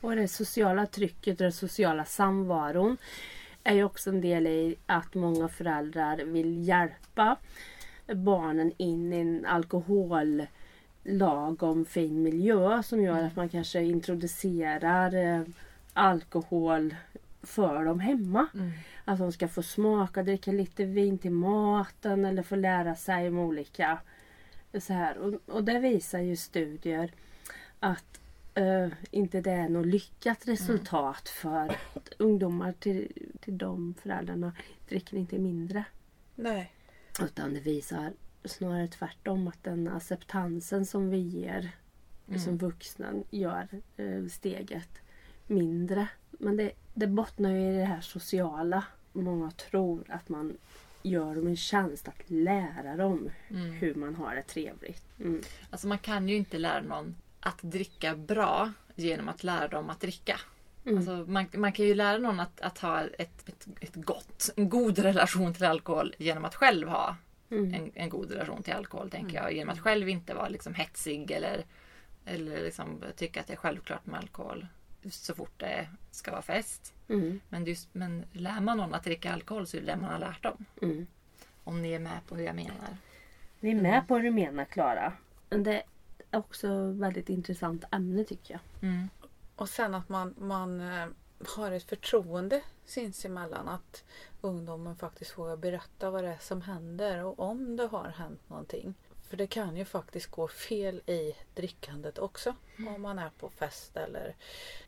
Och 0.00 0.16
det 0.16 0.28
sociala 0.28 0.86
trycket 0.86 1.32
och 1.32 1.44
den 1.44 1.52
sociala 1.52 2.04
samvaron 2.04 2.96
är 3.64 3.74
ju 3.74 3.84
också 3.84 4.10
en 4.10 4.20
del 4.20 4.46
i 4.46 4.76
att 4.86 5.14
många 5.14 5.48
föräldrar 5.48 6.16
vill 6.16 6.68
hjälpa 6.68 7.36
barnen 8.06 8.72
in 8.76 9.12
i 9.12 9.20
en 9.20 9.46
alkohol 9.46 10.46
lagom 11.04 11.84
fin 11.84 12.22
miljö 12.22 12.82
som 12.82 13.02
gör 13.02 13.22
att 13.22 13.36
man 13.36 13.48
kanske 13.48 13.82
introducerar 13.82 15.14
eh, 15.14 15.42
alkohol 15.92 16.94
för 17.42 17.84
dem 17.84 18.00
hemma. 18.00 18.46
Mm. 18.54 18.70
Att 19.04 19.18
de 19.18 19.32
ska 19.32 19.48
få 19.48 19.62
smaka, 19.62 20.22
dricka 20.22 20.52
lite 20.52 20.84
vin 20.84 21.18
till 21.18 21.30
maten 21.30 22.24
eller 22.24 22.42
få 22.42 22.56
lära 22.56 22.94
sig 22.94 23.28
om 23.28 23.38
olika 23.38 23.98
så 24.78 24.92
här. 24.92 25.18
Och, 25.18 25.54
och 25.54 25.64
det 25.64 25.78
visar 25.78 26.18
ju 26.18 26.36
studier 26.36 27.12
att 27.80 28.20
eh, 28.54 28.88
inte 29.10 29.40
det 29.40 29.50
är 29.50 29.68
något 29.68 29.86
lyckat 29.86 30.48
resultat 30.48 31.28
för 31.28 31.76
att 31.94 32.08
ungdomar 32.18 32.72
till, 32.72 33.12
till 33.40 33.58
de 33.58 33.94
föräldrarna 34.02 34.52
dricker 34.88 35.16
inte 35.16 35.38
mindre. 35.38 35.84
Nej. 36.34 36.73
Utan 37.22 37.54
det 37.54 37.60
visar 37.60 38.12
snarare 38.44 38.88
tvärtom 38.88 39.48
att 39.48 39.64
den 39.64 39.88
acceptansen 39.88 40.86
som 40.86 41.10
vi 41.10 41.18
ger 41.18 41.70
Mm. 42.28 42.40
som 42.40 42.58
vuxna 42.58 43.12
gör 43.30 43.68
eh, 43.96 44.26
steget 44.26 44.88
mindre. 45.46 46.08
Men 46.30 46.56
det, 46.56 46.72
det 46.94 47.06
bottnar 47.06 47.50
ju 47.50 47.72
i 47.74 47.76
det 47.76 47.84
här 47.84 48.00
sociala. 48.00 48.84
Många 49.12 49.50
tror 49.50 50.04
att 50.10 50.28
man 50.28 50.56
gör 51.02 51.34
dem 51.34 51.46
en 51.46 51.56
tjänst 51.56 52.08
att 52.08 52.30
lära 52.30 52.96
dem 52.96 53.30
Mm. 53.50 53.70
hur 53.72 53.94
man 53.94 54.14
har 54.14 54.34
det 54.34 54.42
trevligt. 54.42 55.04
Mm. 55.20 55.40
Alltså 55.70 55.86
man 55.86 55.98
kan 55.98 56.28
ju 56.28 56.36
inte 56.36 56.58
lära 56.58 56.82
någon 56.82 57.14
att 57.40 57.58
dricka 57.62 58.16
bra 58.16 58.72
genom 58.94 59.28
att 59.28 59.44
lära 59.44 59.68
dem 59.68 59.90
att 59.90 60.00
dricka. 60.00 60.40
Mm. 60.84 60.96
Alltså 60.98 61.24
man, 61.28 61.46
man 61.54 61.72
kan 61.72 61.86
ju 61.86 61.94
lära 61.94 62.18
någon 62.18 62.40
att, 62.40 62.60
att 62.60 62.78
ha 62.78 63.00
ett, 63.00 63.48
ett, 63.48 63.66
ett 63.80 63.94
gott, 63.94 64.50
en 64.56 64.68
god 64.68 64.98
relation 64.98 65.54
till 65.54 65.64
alkohol 65.64 66.14
genom 66.18 66.44
att 66.44 66.54
själv 66.54 66.88
ha 66.88 67.16
Mm. 67.50 67.74
en, 67.74 67.90
en 67.94 68.08
god 68.08 68.30
relation 68.30 68.62
till 68.62 68.72
alkohol. 68.72 69.10
tänker 69.10 69.36
jag. 69.36 69.52
Genom 69.52 69.72
att 69.72 69.80
själv 69.80 70.08
inte 70.08 70.34
vara 70.34 70.48
liksom 70.48 70.74
hetsig 70.74 71.30
eller, 71.30 71.64
eller 72.24 72.64
liksom 72.64 73.04
tycka 73.16 73.40
att 73.40 73.46
det 73.46 73.52
är 73.52 73.56
självklart 73.56 74.06
med 74.06 74.20
alkohol 74.20 74.66
så 75.10 75.34
fort 75.34 75.52
det 75.56 75.88
ska 76.10 76.30
vara 76.30 76.42
fest. 76.42 76.94
Mm. 77.08 77.40
Men, 77.48 77.64
just, 77.64 77.88
men 77.94 78.24
lär 78.32 78.60
man 78.60 78.76
någon 78.76 78.94
att 78.94 79.04
dricka 79.04 79.32
alkohol 79.32 79.66
så 79.66 79.76
är 79.76 79.80
det 79.80 79.86
det 79.86 79.96
man 79.96 80.10
har 80.10 80.18
lärt 80.18 80.42
dem. 80.42 80.64
Mm. 80.82 81.06
Om 81.64 81.82
ni 81.82 81.92
är 81.92 81.98
med 81.98 82.18
på 82.28 82.36
hur 82.36 82.44
jag 82.44 82.56
menar. 82.56 82.96
Vi 83.60 83.70
är 83.70 83.74
med 83.82 84.08
på 84.08 84.14
vad 84.14 84.22
du 84.22 84.30
menar 84.30 84.64
Klara. 84.64 85.12
Men 85.50 85.62
det 85.62 85.82
är 86.30 86.38
också 86.38 86.66
ett 86.66 86.96
väldigt 86.96 87.28
intressant 87.28 87.84
ämne 87.92 88.24
tycker 88.24 88.54
jag. 88.54 88.88
Mm. 88.90 89.08
Och 89.56 89.68
sen 89.68 89.94
att 89.94 90.08
man, 90.08 90.34
man 90.38 90.80
eh, 90.80 91.06
har 91.56 91.70
ett 91.70 91.88
förtroende 91.88 92.62
sinsemellan. 92.84 93.68
Att 93.68 94.04
ungdomen 94.40 94.96
faktiskt 94.96 95.38
vågar 95.38 95.56
berätta 95.56 96.10
vad 96.10 96.24
det 96.24 96.30
är 96.30 96.38
som 96.38 96.62
händer 96.62 97.24
och 97.24 97.40
om 97.40 97.76
det 97.76 97.86
har 97.86 98.08
hänt 98.08 98.48
någonting. 98.48 98.94
För 99.28 99.36
det 99.36 99.46
kan 99.46 99.76
ju 99.76 99.84
faktiskt 99.84 100.30
gå 100.30 100.48
fel 100.48 101.02
i 101.06 101.36
drickandet 101.54 102.18
också. 102.18 102.54
Om 102.78 103.02
man 103.02 103.18
är 103.18 103.30
på 103.30 103.50
fest 103.50 103.96
eller 103.96 104.36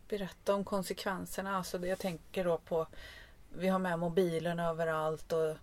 berätta 0.08 0.54
om 0.54 0.64
konsekvenserna. 0.64 1.56
Alltså 1.56 1.86
jag 1.86 1.98
tänker 1.98 2.44
då 2.44 2.58
på 2.58 2.86
Vi 3.58 3.68
har 3.68 3.78
med 3.78 3.98
mobilen 3.98 4.58
överallt 4.58 5.32
och 5.32 5.56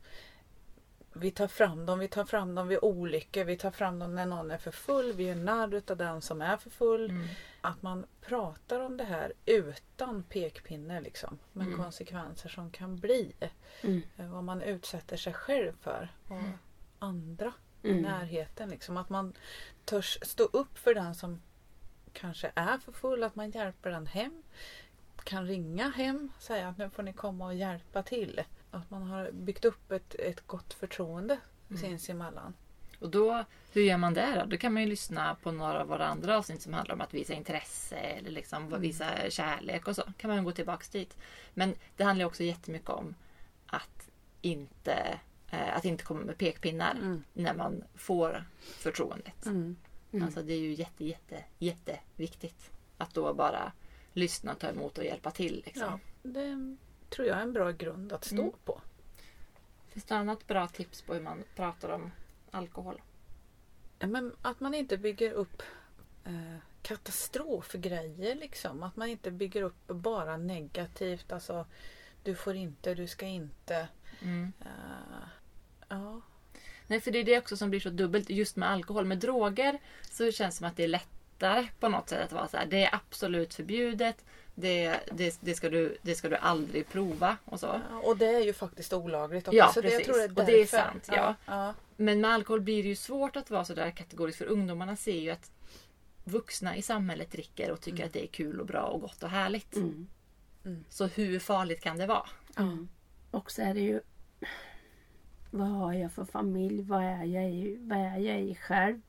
vi 1.16 1.32
tar 1.32 1.48
fram 1.48 1.86
dem, 1.86 2.00
vi 2.00 2.08
tar 2.08 2.26
fram 2.26 2.56
dem 2.56 2.68
vid 2.68 2.80
olyckor, 2.82 3.44
vi 3.44 3.58
tar 3.58 3.72
fram 3.72 4.00
dem 4.00 4.16
när 4.16 4.26
någon 4.26 4.52
är 4.52 4.58
för 4.58 4.72
full, 4.72 5.14
vi 5.14 5.30
är 5.30 5.36
narr 5.36 5.74
utav 5.74 5.98
den 5.98 6.22
som 6.22 6.42
är 6.42 6.58
för 6.58 6.70
full. 6.70 7.10
Mm. 7.10 7.28
Att 7.62 7.82
man 7.82 8.06
pratar 8.22 8.80
om 8.80 8.98
det 8.98 9.04
här 9.04 9.34
utan 9.46 10.24
pekpinne 10.24 11.02
liksom. 11.02 11.40
Med 11.54 11.68
Mm. 11.68 11.80
konsekvenser 11.80 12.50
som 12.50 12.72
kan 12.72 12.96
bli. 12.98 13.34
Mm. 13.82 14.02
Eh, 14.18 14.28
Vad 14.28 14.44
man 14.44 14.62
utsätter 14.62 15.18
sig 15.18 15.34
själv 15.34 15.74
för. 15.82 16.10
Och 16.28 16.42
andra 17.00 17.54
i 17.82 17.90
Mm. 17.92 18.02
närheten. 18.02 18.70
Liksom. 18.70 18.98
Att 18.98 19.10
man 19.10 19.34
törs 19.86 20.18
stå 20.22 20.44
upp 20.44 20.78
för 20.78 20.94
den 20.94 21.16
som 21.16 21.42
kanske 22.14 22.52
är 22.56 22.78
för 22.78 22.92
full. 22.92 23.24
Att 23.24 23.36
man 23.36 23.52
hjälper 23.52 23.92
den 23.92 24.08
hem. 24.08 24.44
Kan 25.24 25.48
ringa 25.48 25.90
hem. 25.90 26.32
Säga 26.40 26.68
att 26.68 26.78
nu 26.78 26.90
får 26.90 27.04
ni 27.04 27.14
komma 27.14 27.46
och 27.46 27.56
hjälpa 27.56 28.04
till. 28.04 28.42
Att 28.74 28.90
man 28.92 29.04
har 29.04 29.32
byggt 29.32 29.66
upp 29.66 29.92
ett, 29.92 30.16
ett 30.16 30.48
gott 30.48 30.74
förtroende 30.74 31.38
Mm. 31.70 31.82
sinsemellan. 31.82 32.54
Och 33.00 33.10
då, 33.10 33.44
hur 33.72 33.82
gör 33.82 33.98
man 33.98 34.14
det 34.14 34.36
då? 34.40 34.46
Då 34.46 34.58
kan 34.58 34.74
man 34.74 34.84
ju 34.84 34.90
lyssna 34.90 35.36
på 35.36 35.52
några 35.52 35.82
av 35.82 35.88
våra 35.88 36.08
andra 36.08 36.38
avsnitt 36.38 36.62
som 36.62 36.74
handlar 36.74 36.96
om 36.96 37.02
att 37.02 37.14
visa 37.14 37.34
intresse 37.34 37.96
eller 37.96 38.32
liksom 38.32 38.82
visa 38.82 39.30
kärlek 39.30 39.88
och 39.88 39.96
så. 39.96 40.04
kan 40.18 40.30
man 40.30 40.44
gå 40.44 40.52
tillbaks 40.52 40.90
dit. 40.90 41.18
Men 41.54 41.76
det 41.98 42.04
handlar 42.04 42.26
också 42.26 42.44
jättemycket 42.44 42.90
om 42.90 43.16
att 43.66 44.10
inte, 44.42 45.20
eh, 45.52 45.76
att 45.78 45.86
inte 45.86 46.04
komma 46.04 46.22
med 46.22 46.38
pekpinnar 46.38 46.92
Mm. 46.96 47.24
när 47.34 47.54
man 47.54 47.84
får 47.96 48.44
förtroendet. 48.62 49.46
Mm. 49.46 49.76
Mm. 50.12 50.26
Alltså 50.26 50.42
det 50.42 50.54
är 50.54 50.60
ju 50.60 50.74
jätte, 50.74 51.06
jätte, 51.06 51.44
jätteviktigt. 51.60 52.70
Att 52.98 53.14
då 53.14 53.34
bara 53.34 53.72
lyssna, 54.14 54.56
ta 54.56 54.68
emot 54.68 54.98
och 54.98 55.06
hjälpa 55.06 55.32
till. 55.32 55.64
Liksom. 55.66 55.84
Ja, 56.24 56.30
det 56.30 56.76
tror 57.16 57.28
jag 57.28 57.38
är 57.38 57.42
en 57.42 57.54
bra 57.54 57.72
grund 57.72 58.14
att 58.14 58.26
stå 58.26 58.42
Mm. 58.42 58.54
på. 58.66 58.82
Finns 59.88 60.06
det 60.06 60.16
annat 60.16 60.48
bra 60.48 60.68
tips 60.68 61.02
på 61.02 61.14
hur 61.14 61.22
man 61.22 61.44
pratar 61.56 61.90
om 61.90 62.12
alkohol? 62.52 63.02
Men 64.00 64.36
att 64.42 64.60
man 64.60 64.74
inte 64.74 64.98
bygger 64.98 65.32
upp 65.32 65.62
eh, 66.26 66.58
katastrofgrejer 66.82 68.36
liksom. 68.36 68.84
Att 68.84 68.96
man 68.96 69.08
inte 69.10 69.32
bygger 69.32 69.62
upp 69.62 69.88
bara 69.88 70.38
negativt. 70.38 71.32
Alltså 71.32 71.66
du 72.24 72.36
får 72.36 72.56
inte, 72.56 72.94
du 72.94 73.08
ska 73.08 73.26
inte. 73.26 73.88
Mm. 74.22 74.54
Eh, 74.62 75.28
ja. 75.88 76.22
Nej, 76.88 77.02
för 77.02 77.12
det 77.12 77.20
är 77.20 77.24
det 77.24 77.38
också 77.38 77.58
som 77.58 77.70
blir 77.70 77.80
så 77.80 77.90
dubbelt 77.90 78.30
just 78.30 78.56
med 78.56 78.70
alkohol. 78.70 79.06
Med 79.06 79.18
droger 79.18 79.80
så 80.12 80.32
känns 80.32 80.56
det 80.56 80.58
som 80.58 80.68
att 80.68 80.76
det 80.78 80.84
är 80.84 80.88
lättare 81.34 81.68
på 81.80 81.90
något 81.90 82.10
sätt 82.10 82.26
att 82.26 82.32
vara 82.32 82.48
så 82.48 82.58
här. 82.58 82.66
Det 82.66 82.84
är 82.84 82.96
absolut 82.96 83.54
förbjudet. 83.54 84.26
Det, 84.56 85.00
det, 85.12 85.38
det, 85.42 85.56
ska, 85.56 85.70
du, 85.70 85.98
det 86.02 86.16
ska 86.16 86.30
du 86.30 86.36
aldrig 86.36 86.88
prova 86.90 87.38
och 87.46 87.60
så. 87.60 87.82
Ja, 87.90 87.98
Och 87.98 88.18
det 88.18 88.26
är 88.26 88.40
ju 88.40 88.54
faktiskt 88.54 88.94
olagligt 88.94 89.48
också. 89.48 89.58
Ja, 89.58 89.72
så 89.74 89.82
det, 89.82 89.88
jag 89.88 89.98
precis. 89.98 90.14
tror 90.14 90.28
det 90.28 90.34
är 90.34 90.40
Och 90.40 90.46
det 90.46 90.62
är 90.62 90.66
sant, 90.66 91.08
ja. 91.08 91.36
ja. 91.46 91.74
Men 91.98 92.22
med 92.22 92.32
alkohol 92.32 92.62
blir 92.62 92.84
det 92.84 92.90
ju 92.90 92.96
svårt 92.96 93.36
att 93.36 93.50
vara 93.50 93.66
så 93.66 93.74
där 93.74 93.92
kategoriskt. 93.92 94.38
För 94.38 94.46
ungdomarna 94.46 94.96
ser 94.96 95.20
ju 95.20 95.30
att 95.30 95.52
vuxna 96.24 96.76
i 96.78 96.82
samhället 96.82 97.32
dricker 97.32 97.72
och 97.72 97.82
tycker 97.82 98.06
att 98.06 98.14
det 98.14 98.24
är 98.24 98.28
kul 98.28 98.60
och 98.60 98.66
bra 98.66 98.82
och 98.82 99.02
gott 99.02 99.24
och 99.24 99.30
härligt. 99.30 99.76
Mm. 99.76 100.08
Så 100.90 101.06
hur 101.06 101.40
farligt 101.40 101.82
kan 101.82 101.98
det 101.98 102.08
vara? 102.08 102.28
Mm. 102.58 102.90
Och 103.32 103.52
så 103.52 103.62
är 103.62 103.74
det 103.74 103.80
ju 103.80 104.02
Vad 105.52 105.68
har 105.68 105.94
jag 105.94 106.12
för 106.12 106.26
familj? 106.26 106.84
Vad 106.84 107.04
är 107.04 107.24
jag 107.24 107.52
i, 107.52 107.78
vad 107.80 107.98
är 107.98 108.18
jag 108.18 108.42
i 108.42 108.56
själv? 108.56 109.02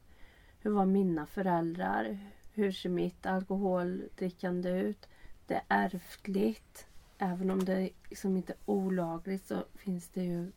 Hur 0.65 0.71
var 0.71 0.87
mina 0.87 1.27
föräldrar? 1.27 2.19
Hur 2.53 2.73
ser 2.73 2.89
mitt 2.89 3.27
alkoholdrickande 3.27 4.71
ut? 4.71 5.09
Det 5.47 5.55
är 5.55 5.63
ärftligt. 5.69 6.87
Även 7.19 7.51
om 7.51 7.65
det 7.65 7.91
liksom 8.09 8.37
inte 8.37 8.53
är 8.53 8.59
olagligt 8.65 9.47
så 9.47 9.65
finns 9.75 10.09
det 10.09 10.25
ju 10.25 10.53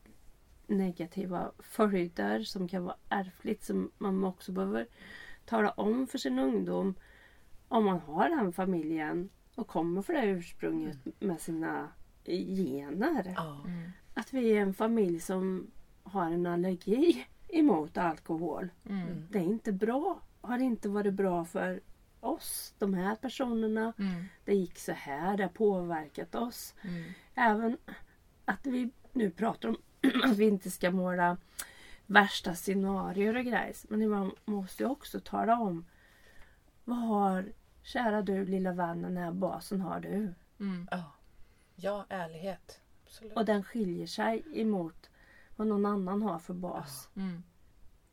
negativa 0.67 1.51
följder 1.59 2.43
som 2.43 2.67
kan 2.67 2.83
vara 2.83 2.95
ärftligt 3.09 3.63
som 3.63 3.91
man 3.97 4.23
också 4.23 4.51
behöver 4.51 4.87
tala 5.45 5.69
om 5.69 6.07
för 6.07 6.17
sin 6.17 6.39
ungdom 6.39 6.95
om 7.67 7.85
man 7.85 7.99
har 7.99 8.29
den 8.29 8.53
familjen 8.53 9.29
och 9.55 9.67
kommer 9.67 10.01
för 10.01 10.13
det 10.13 10.25
ursprunget 10.25 10.97
med 11.19 11.41
sina 11.41 11.87
gener. 12.25 13.33
Ja. 13.35 13.65
Att 14.13 14.33
vi 14.33 14.51
är 14.51 14.61
en 14.61 14.73
familj 14.73 15.19
som 15.19 15.71
har 16.03 16.31
en 16.31 16.45
allergi 16.45 17.27
emot 17.49 17.97
alkohol. 17.97 18.69
Mm. 18.89 19.27
Det 19.31 19.39
är 19.39 19.43
inte 19.43 19.71
bra. 19.71 20.21
Har 20.41 20.59
inte 20.59 20.89
varit 20.89 21.13
bra 21.13 21.45
för 21.45 21.81
oss, 22.19 22.73
de 22.77 22.93
här 22.93 23.15
personerna. 23.15 23.93
Mm. 23.99 24.25
Det 24.45 24.53
gick 24.55 24.79
så 24.79 24.91
här, 24.91 25.37
det 25.37 25.43
har 25.43 25.49
påverkat 25.49 26.35
oss. 26.35 26.75
Mm. 26.81 27.11
Även 27.35 27.77
att 28.45 28.65
vi 28.65 28.89
nu 29.13 29.31
pratar 29.31 29.69
om 29.69 29.77
att 30.23 30.37
vi 30.37 30.45
inte 30.47 30.71
ska 30.71 30.91
måla 30.91 31.37
värsta 32.05 32.55
scenarier 32.55 33.35
och 33.35 33.43
grejer. 33.43 33.75
Men 33.89 34.09
man 34.09 34.31
måste 34.45 34.83
ju 34.83 34.89
också 34.89 35.19
tala 35.19 35.59
om 35.59 35.85
vad 36.83 36.97
har, 36.97 37.45
kära 37.83 38.21
du 38.21 38.45
lilla 38.45 38.73
vän, 38.73 39.01
den 39.01 39.17
här 39.17 39.31
basen 39.31 39.81
har 39.81 39.99
du. 39.99 40.33
Mm. 40.59 40.87
Ja. 40.91 41.03
ja, 41.75 42.05
ärlighet. 42.09 42.81
Absolut. 43.05 43.37
Och 43.37 43.45
den 43.45 43.63
skiljer 43.63 44.07
sig 44.07 44.43
emot 44.53 45.09
vad 45.57 45.67
någon 45.67 45.85
annan 45.85 46.21
har 46.21 46.39
för 46.39 46.53
bas. 46.53 47.09
Mm. 47.15 47.43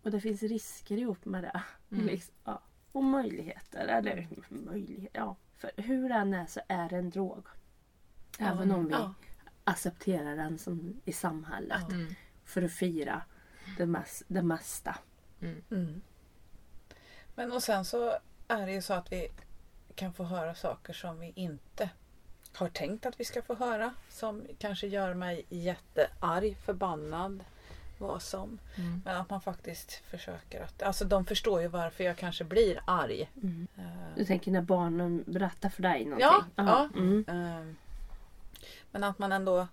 Och 0.02 0.10
det 0.10 0.20
finns 0.20 0.42
risker 0.42 0.96
ihop 0.98 1.24
med 1.24 1.44
det. 1.44 1.62
Mm. 1.92 2.06
Liksom, 2.10 2.34
ja. 2.44 2.62
Och 2.92 3.04
möjligheter. 3.04 3.86
Eller 3.86 4.28
möjligheter, 4.48 5.20
ja. 5.20 5.36
För 5.56 5.70
hur 5.76 6.08
den 6.08 6.34
är 6.34 6.46
så 6.46 6.60
är 6.68 6.88
det 6.88 6.96
en 6.96 7.10
drog. 7.10 7.46
Även 8.38 8.70
om 8.70 8.86
vi 8.86 8.92
Ja. 8.92 9.14
accepterar 9.64 10.36
den 10.36 10.58
som 10.58 11.00
i 11.04 11.12
samhället. 11.12 11.90
Mm. 11.92 12.14
För 12.44 12.62
att 12.62 12.72
fira 12.72 13.22
det, 13.76 13.86
mest, 13.86 14.22
det 14.28 14.42
mesta. 14.42 14.96
Mm. 15.70 16.00
Men 17.34 17.52
och 17.52 17.62
sen 17.62 17.84
så 17.84 18.18
är 18.48 18.66
det 18.66 18.72
ju 18.72 18.82
så 18.82 18.94
att 18.94 19.12
vi 19.12 19.28
kan 19.94 20.12
få 20.14 20.24
höra 20.24 20.54
saker 20.54 20.92
som 20.92 21.20
vi 21.20 21.32
inte 21.36 21.90
har 22.56 22.68
tänkt 22.68 23.06
att 23.06 23.20
vi 23.20 23.24
ska 23.24 23.42
få 23.42 23.54
höra. 23.54 23.94
Som 24.10 24.42
kanske 24.58 24.86
gör 24.86 25.14
mig 25.14 25.44
jättearg, 25.48 26.56
förbannad, 26.64 27.44
vad 27.98 28.22
som. 28.22 28.58
Mm. 28.74 29.02
Men 29.04 29.16
att 29.16 29.30
man 29.30 29.40
faktiskt 29.40 29.92
försöker 29.92 30.62
att... 30.62 30.82
Alltså 30.82 31.04
de 31.04 31.24
förstår 31.26 31.60
ju 31.60 31.68
varför 31.68 32.04
jag 32.04 32.16
kanske 32.16 32.44
blir 32.44 32.80
arg. 32.86 33.30
Mm. 33.42 33.66
Eh, 33.76 33.84
Du 34.16 34.24
tänker 34.24 34.50
när 34.52 34.62
barnen 34.62 35.24
berättar 35.26 35.68
för 35.68 35.82
dig 35.82 36.04
någonting? 36.04 36.52
Ja, 36.56 36.64
ja. 36.64 36.88
Mm. 36.96 37.24
Eh, 37.28 37.74
Men 38.90 39.04
att 39.04 39.18
man 39.18 39.32
ändå 39.32 39.68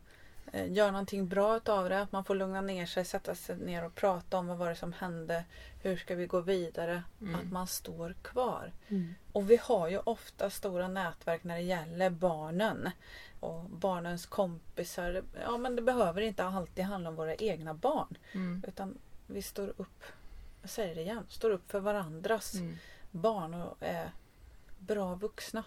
gör 0.53 0.91
någonting 0.91 1.27
bra 1.27 1.57
utav 1.57 1.89
det. 1.89 2.01
Att 2.01 2.11
man 2.11 2.23
får 2.23 2.35
lugna 2.35 2.61
ner 2.61 2.85
sig, 2.85 3.05
sätta 3.05 3.35
sig 3.35 3.57
ner 3.57 3.85
och 3.85 3.95
prata 3.95 4.37
om 4.37 4.47
vad 4.47 4.57
var 4.57 4.69
det 4.69 4.75
som 4.75 4.93
hände. 4.93 5.45
Hur 5.81 5.97
ska 5.97 6.15
vi 6.15 6.25
gå 6.25 6.39
vidare? 6.41 7.03
Mm. 7.21 7.35
Att 7.35 7.51
man 7.51 7.67
står 7.67 8.15
kvar. 8.21 8.71
Mm. 8.87 9.15
Och 9.31 9.51
vi 9.51 9.57
har 9.61 9.87
ju 9.87 9.99
ofta 9.99 10.49
stora 10.49 10.87
nätverk 10.87 11.43
när 11.43 11.55
det 11.55 11.61
gäller 11.61 12.09
barnen. 12.09 12.89
Och 13.39 13.63
barnens 13.63 14.25
kompisar. 14.25 15.23
Ja 15.45 15.57
men 15.57 15.75
det 15.75 15.81
behöver 15.81 16.21
inte 16.21 16.43
alltid 16.43 16.85
handla 16.85 17.09
om 17.09 17.15
våra 17.15 17.35
egna 17.35 17.73
barn. 17.73 18.17
Mm. 18.31 18.63
Utan 18.67 18.97
vi 19.27 19.41
står 19.41 19.73
upp, 19.77 20.03
jag 20.61 20.69
säger 20.69 20.95
det 20.95 21.01
igen, 21.01 21.25
står 21.29 21.49
upp 21.49 21.71
för 21.71 21.79
varandras 21.79 22.53
Mm. 22.55 22.77
barn 23.11 23.53
och 23.53 23.77
är 23.79 24.11
bra 24.79 25.15
vuxna. 25.15 25.63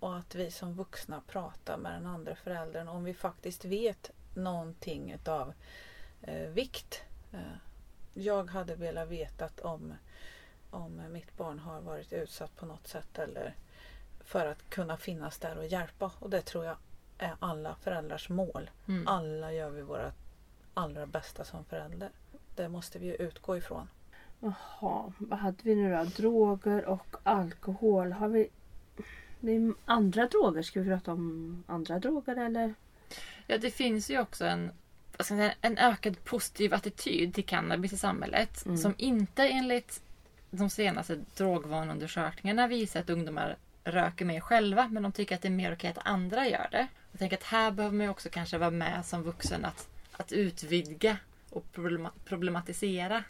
Och 0.00 0.16
att 0.16 0.34
vi 0.34 0.50
som 0.50 0.74
vuxna 0.74 1.22
pratar 1.26 1.76
med 1.76 1.92
den 1.92 2.06
andra 2.06 2.34
föräldern 2.34 2.88
om 2.88 3.04
vi 3.04 3.14
faktiskt 3.14 3.64
vet 3.64 4.10
någonting 4.34 5.12
utav 5.12 5.52
eh, 6.22 6.48
vikt. 6.48 7.02
Eh, 7.32 7.56
jag 8.14 8.50
hade 8.50 8.74
velat 8.74 9.08
veta 9.08 9.48
om, 9.62 9.94
om 10.70 11.02
mitt 11.12 11.36
barn 11.36 11.58
har 11.58 11.80
varit 11.80 12.12
utsatt 12.12 12.56
på 12.56 12.66
något 12.66 12.86
sätt 12.86 13.18
eller 13.18 13.54
för 14.24 14.46
att 14.46 14.70
kunna 14.70 14.96
finnas 14.96 15.38
där 15.38 15.58
och 15.58 15.66
hjälpa. 15.66 16.12
Och 16.18 16.30
det 16.30 16.42
tror 16.42 16.64
jag 16.64 16.76
är 17.18 17.36
alla 17.38 17.74
föräldrars 17.74 18.28
mål. 18.28 18.70
Mm. 18.88 19.08
Alla 19.08 19.52
gör 19.52 19.70
vi 19.70 19.82
våra 19.82 20.12
allra 20.74 21.06
bästa 21.06 21.44
som 21.44 21.64
förälder. 21.64 22.10
Det 22.54 22.68
måste 22.68 22.98
vi 22.98 23.22
utgå 23.22 23.56
ifrån. 23.56 23.88
Jaha, 24.40 25.12
vad 25.18 25.38
hade 25.38 25.62
vi 25.62 25.74
nu 25.74 25.96
då? 25.96 26.04
Droger 26.04 26.84
och 26.84 27.16
alkohol. 27.22 28.12
Har 28.12 28.28
vi... 28.28 28.50
Det 29.40 29.52
är 29.52 29.72
andra 29.84 30.26
droger. 30.26 30.62
Ska 30.62 30.80
vi 30.80 30.88
prata 30.88 31.12
om 31.12 31.64
andra 31.66 31.98
droger 31.98 32.36
eller? 32.36 32.74
Ja, 33.46 33.58
det 33.58 33.70
finns 33.70 34.10
ju 34.10 34.20
också 34.20 34.44
en, 34.44 34.70
säga, 35.20 35.54
en 35.60 35.78
ökad 35.78 36.24
positiv 36.24 36.74
attityd 36.74 37.34
till 37.34 37.46
cannabis 37.46 37.92
i 37.92 37.96
samhället. 37.96 38.66
Mm. 38.66 38.76
Som 38.76 38.94
inte 38.96 39.48
enligt 39.48 40.02
de 40.50 40.70
senaste 40.70 41.18
drogvanundersökningarna 41.36 42.66
visar 42.66 43.00
att 43.00 43.10
ungdomar 43.10 43.56
röker 43.84 44.24
mer 44.24 44.40
själva. 44.40 44.88
Men 44.88 45.02
de 45.02 45.12
tycker 45.12 45.34
att 45.34 45.42
det 45.42 45.48
är 45.48 45.52
mer 45.52 45.72
okej 45.72 45.90
att 45.90 46.06
andra 46.06 46.48
gör 46.48 46.68
det. 46.70 46.88
Jag 47.10 47.18
tänker 47.18 47.36
att 47.36 47.42
här 47.42 47.70
behöver 47.70 47.96
man 47.96 48.06
ju 48.06 48.10
också 48.10 48.28
kanske 48.32 48.58
vara 48.58 48.70
med 48.70 49.06
som 49.06 49.22
vuxen 49.22 49.64
att, 49.64 49.88
att 50.12 50.32
utvidga 50.32 51.16
och 51.50 51.64
problema- 51.72 52.12
problematisera 52.24 53.24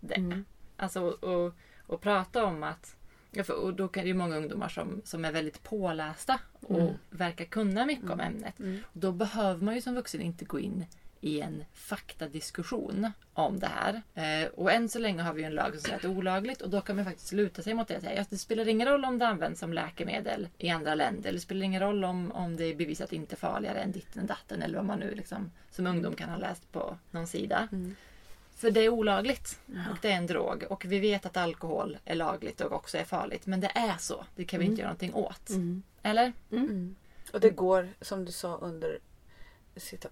det. 0.00 0.14
Mm. 0.14 0.44
Alltså 0.76 1.02
och, 1.02 1.54
och 1.86 2.00
prata 2.00 2.44
om 2.44 2.62
att 2.62 2.96
Ja, 3.30 3.44
för, 3.44 3.54
och 3.54 3.74
då 3.74 3.88
kan 3.88 4.02
det 4.02 4.08
ju 4.08 4.14
många 4.14 4.36
ungdomar 4.36 4.68
som, 4.68 5.00
som 5.04 5.24
är 5.24 5.32
väldigt 5.32 5.62
pålästa 5.62 6.38
och 6.60 6.80
Mm. 6.80 6.94
verkar 7.10 7.44
kunna 7.44 7.86
mycket 7.86 8.10
om 8.10 8.20
ämnet. 8.20 8.58
Mm. 8.60 8.78
Då 8.92 9.12
behöver 9.12 9.64
man 9.64 9.74
ju 9.74 9.80
som 9.80 9.94
vuxen 9.94 10.20
inte 10.20 10.44
gå 10.44 10.60
in 10.60 10.84
i 11.20 11.40
en 11.40 11.64
faktadiskussion 11.72 13.12
om 13.34 13.58
det 13.58 13.66
här. 13.66 14.02
Eh, 14.14 14.48
och 14.48 14.72
än 14.72 14.88
så 14.88 14.98
länge 14.98 15.22
har 15.22 15.32
vi 15.34 15.42
en 15.42 15.54
lag 15.54 15.72
som 15.72 15.80
säger 15.80 15.96
att 15.96 16.02
det 16.02 16.08
är 16.08 16.16
olagligt 16.18 16.62
och 16.62 16.70
då 16.70 16.80
kan 16.80 16.96
man 16.96 17.04
faktiskt 17.04 17.32
luta 17.32 17.62
sig 17.62 17.74
mot 17.74 17.88
det 17.88 17.96
och 17.96 18.02
säga 18.02 18.20
att 18.20 18.30
det 18.30 18.38
spelar 18.38 18.68
ingen 18.68 18.88
roll 18.88 19.04
om 19.04 19.18
det 19.18 19.26
används 19.26 19.60
som 19.60 19.72
läkemedel 19.72 20.48
i 20.58 20.68
andra 20.70 20.94
länder. 20.94 21.32
Det 21.32 21.40
spelar 21.40 21.62
ingen 21.64 21.80
roll 21.82 22.04
om, 22.04 22.32
om 22.32 22.56
det 22.56 22.64
är 22.64 22.74
bevisat 22.74 23.12
inte 23.12 23.36
farligare 23.36 23.78
än 23.80 23.92
ditten 23.92 24.26
datten 24.26 24.62
eller 24.62 24.76
vad 24.76 24.86
man 24.86 24.98
nu 24.98 25.14
liksom 25.14 25.50
som 25.70 25.86
ungdom 25.86 26.14
kan 26.14 26.28
ha 26.30 26.36
läst 26.36 26.72
på 26.72 26.96
någon 27.10 27.26
sida. 27.26 27.68
Mm. 27.72 27.96
För 28.60 28.70
det 28.70 28.80
är 28.80 28.88
olagligt 28.88 29.60
Ja. 29.66 29.80
och 29.90 29.98
det 30.02 30.12
är 30.12 30.16
en 30.16 30.26
drog 30.26 30.64
och 30.70 30.84
vi 30.84 30.98
vet 31.00 31.26
att 31.26 31.36
alkohol 31.36 31.98
är 32.04 32.14
lagligt 32.14 32.60
och 32.60 32.72
också 32.72 32.98
är 32.98 33.04
farligt. 33.04 33.46
Men 33.46 33.60
det 33.60 33.72
är 33.74 33.96
så. 33.98 34.24
Det 34.36 34.44
kan 34.44 34.60
vi 34.60 34.66
inte 34.66 34.72
Mm. 34.74 34.80
göra 34.80 34.88
någonting 34.88 35.14
åt. 35.14 35.50
Mm. 35.50 35.82
Eller? 36.02 36.32
Mm. 36.50 36.94
Och 37.32 37.40
det 37.40 37.50
går 37.50 37.88
som 38.00 38.24
du 38.24 38.32
sa 38.32 38.56
under 38.56 38.98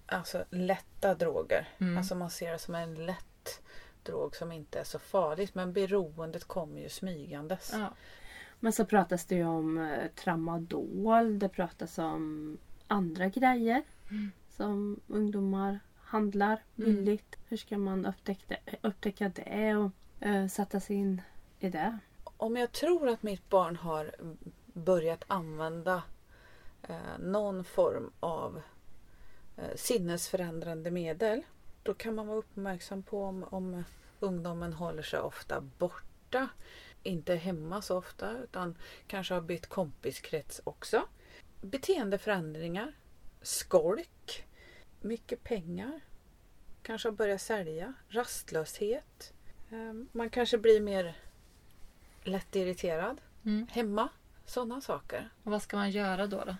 alltså, 0.05 0.45
lätta 0.49 1.15
droger. 1.15 1.67
Mm. 1.77 1.97
Alltså 1.97 2.15
man 2.15 2.29
ser 2.29 2.51
det 2.51 2.59
som 2.59 2.75
en 2.75 3.05
lätt 3.05 3.61
drog 4.03 4.35
som 4.35 4.51
inte 4.51 4.79
är 4.79 4.83
så 4.83 4.99
farligt. 4.99 5.55
Men 5.55 5.73
beroendet 5.73 6.43
kommer 6.43 6.81
ju 6.81 6.89
smygandes. 6.89 7.69
Ja. 7.73 7.93
Men 8.59 8.73
så 8.73 8.85
pratas 8.85 9.25
det 9.25 9.35
ju 9.35 9.45
om 9.45 9.77
eh, 9.77 10.07
tramadol. 10.15 11.39
Det 11.39 11.49
pratas 11.49 11.97
om 11.97 12.57
andra 12.87 13.27
grejer 13.27 13.83
Mm. 14.11 14.31
som 14.49 14.99
ungdomar 15.07 15.79
handlar 16.09 16.63
billigt. 16.75 17.35
Hur 17.47 17.57
ska 17.57 17.77
man 17.77 18.05
upptäcka, 18.05 18.57
upptäcka 18.81 19.29
det 19.29 19.75
och 19.75 19.91
eh, 20.19 20.47
sätta 20.47 20.79
sig 20.79 20.95
in 20.95 21.21
i 21.59 21.69
det? 21.69 21.97
Om 22.23 22.57
jag 22.57 22.71
tror 22.71 23.09
att 23.09 23.23
mitt 23.23 23.49
barn 23.49 23.75
har 23.75 24.15
börjat 24.73 25.23
använda 25.27 26.03
eh, 26.83 27.19
någon 27.19 27.63
form 27.63 28.11
av 28.19 28.61
eh, 29.57 29.75
sinnesförändrande 29.75 30.91
medel. 30.91 31.41
Då 31.83 31.93
kan 31.93 32.15
man 32.15 32.27
vara 32.27 32.37
uppmärksam 32.37 33.03
på 33.03 33.23
om, 33.23 33.43
om 33.43 33.83
ungdomen 34.19 34.73
håller 34.73 35.03
sig 35.03 35.19
ofta 35.19 35.61
borta. 35.61 36.49
Inte 37.03 37.35
hemma 37.35 37.81
så 37.81 37.97
ofta 37.97 38.37
utan 38.43 38.77
kanske 39.07 39.33
har 39.33 39.41
bytt 39.41 39.67
kompiskrets 39.67 40.61
också. 40.63 41.07
Beteendeförändringar. 41.61 42.93
Skolk. 43.41 44.48
Mycket 45.01 45.43
pengar. 45.43 45.99
Kanske 46.83 47.07
har 47.07 47.13
börjat 47.13 47.41
sälja. 47.41 47.93
Rastlöshet. 48.09 49.33
Eh, 49.71 49.93
Man 50.11 50.29
kanske 50.29 50.57
blir 50.57 50.81
mer 50.81 51.15
lättirriterad 52.23 53.21
Mm. 53.45 53.67
hemma. 53.71 54.09
Sådana 54.45 54.81
saker. 54.81 55.29
Och 55.43 55.51
vad 55.51 55.61
ska 55.61 55.77
man 55.77 55.91
göra 55.91 56.27
då? 56.27 56.43
då? 56.45 56.55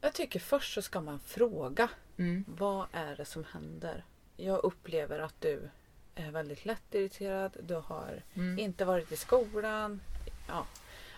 Jag 0.00 0.14
tycker 0.14 0.40
först 0.40 0.74
så 0.74 0.82
ska 0.82 1.00
man 1.00 1.20
fråga. 1.20 1.88
Mm. 2.18 2.44
Vad 2.48 2.86
är 2.92 3.16
det 3.16 3.24
som 3.24 3.44
händer? 3.44 4.04
Jag 4.36 4.64
upplever 4.64 5.18
att 5.18 5.40
du 5.40 5.70
är 6.14 6.30
väldigt 6.30 6.64
lättirriterad. 6.64 7.56
Du 7.62 7.74
har 7.74 8.22
Mm. 8.34 8.58
inte 8.58 8.84
varit 8.84 9.12
i 9.12 9.16
skolan. 9.16 10.00
Ja. 10.48 10.66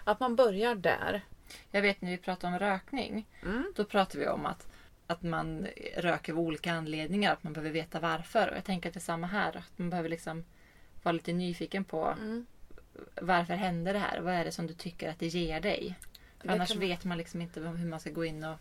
Att 0.05 0.21
man 0.21 0.37
börjar 0.37 0.75
där. 0.75 1.21
Jag 1.71 1.83
vet 1.83 2.01
när 2.01 2.11
vi 2.11 2.19
pratar 2.19 2.49
om 2.49 2.59
rökning. 2.59 3.27
Mm. 3.43 3.73
Då 3.77 3.85
pratar 3.85 4.19
vi 4.19 4.29
om 4.29 4.47
att, 4.47 4.69
att 5.07 5.23
man 5.23 5.67
röker 5.97 6.33
av 6.33 6.39
olika 6.41 6.73
anledningar. 6.73 7.33
Att 7.33 7.43
man 7.45 7.53
behöver 7.53 7.71
veta 7.71 8.01
varför. 8.01 8.51
Och 8.51 8.57
jag 8.57 8.65
tänker 8.65 8.89
att 8.89 8.95
det 8.95 8.99
är 8.99 9.01
samma 9.01 9.27
här. 9.27 9.57
Att 9.57 9.79
man 9.79 9.91
behöver 9.91 10.09
liksom 10.09 10.45
vara 11.03 11.13
lite 11.13 11.33
nyfiken 11.33 11.85
på 11.85 12.05
Mm. 12.07 12.47
varför 13.21 13.55
händer 13.55 13.93
det 13.93 13.99
här? 13.99 14.21
Vad 14.21 14.35
är 14.35 14.45
det 14.45 14.53
som 14.53 14.67
du 14.67 14.75
tycker 14.75 15.11
att 15.11 15.19
det 15.19 15.27
ger 15.27 15.61
dig? 15.61 15.99
Det 16.43 16.49
annars 16.49 16.71
man- 16.71 16.81
vet 16.81 17.05
man 17.05 17.19
liksom 17.19 17.41
inte 17.41 17.61
hur 17.61 17.89
man 17.89 18.01
ska 18.01 18.11
gå 18.11 18.25
in 18.25 18.45
och 18.45 18.57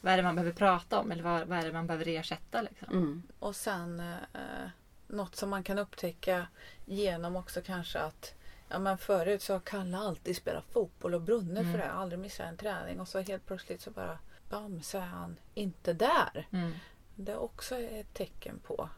vad 0.00 0.12
är 0.12 0.16
det 0.16 0.22
man 0.22 0.34
behöver 0.34 0.52
prata 0.52 0.98
om 1.00 1.12
eller 1.12 1.22
vad, 1.22 1.48
vad 1.48 1.58
är 1.58 1.62
det 1.62 1.72
man 1.72 1.86
behöver 1.86 2.08
ersätta? 2.08 2.62
Liksom. 2.62 2.88
Mm. 2.92 3.22
Och 3.38 3.56
sen 3.56 4.00
eh, 4.00 4.68
något 5.08 5.36
som 5.36 5.50
man 5.50 5.62
kan 5.62 5.78
upptäcka 5.78 6.46
genom 6.86 7.36
också 7.36 7.60
kanske 7.62 7.98
att 7.98 8.34
Ja 8.68 8.78
men 8.78 8.98
förut 8.98 9.42
så 9.42 9.52
har 9.52 9.60
Kalle 9.60 9.96
alltid 9.98 10.36
spelat 10.36 10.64
fotboll 10.72 11.14
och 11.14 11.20
brunnit 11.20 11.58
Mm. 11.58 11.72
för 11.72 11.78
det. 11.78 11.90
Aldrig 11.92 12.18
missat 12.18 12.46
en 12.46 12.56
träning. 12.56 13.00
Och 13.00 13.08
så 13.08 13.20
helt 13.20 13.46
plötsligt 13.46 13.80
så 13.80 13.90
bara 13.90 14.18
bam 14.54 14.82
så 14.82 14.98
är 14.98 15.02
han 15.02 15.36
inte 15.54 15.92
där. 15.92 16.46
Mm. 16.50 16.72
Det 17.14 17.32
är 17.32 17.38
också 17.38 17.76
ett 17.76 18.14
tecken 18.14 18.58
på 18.66 18.88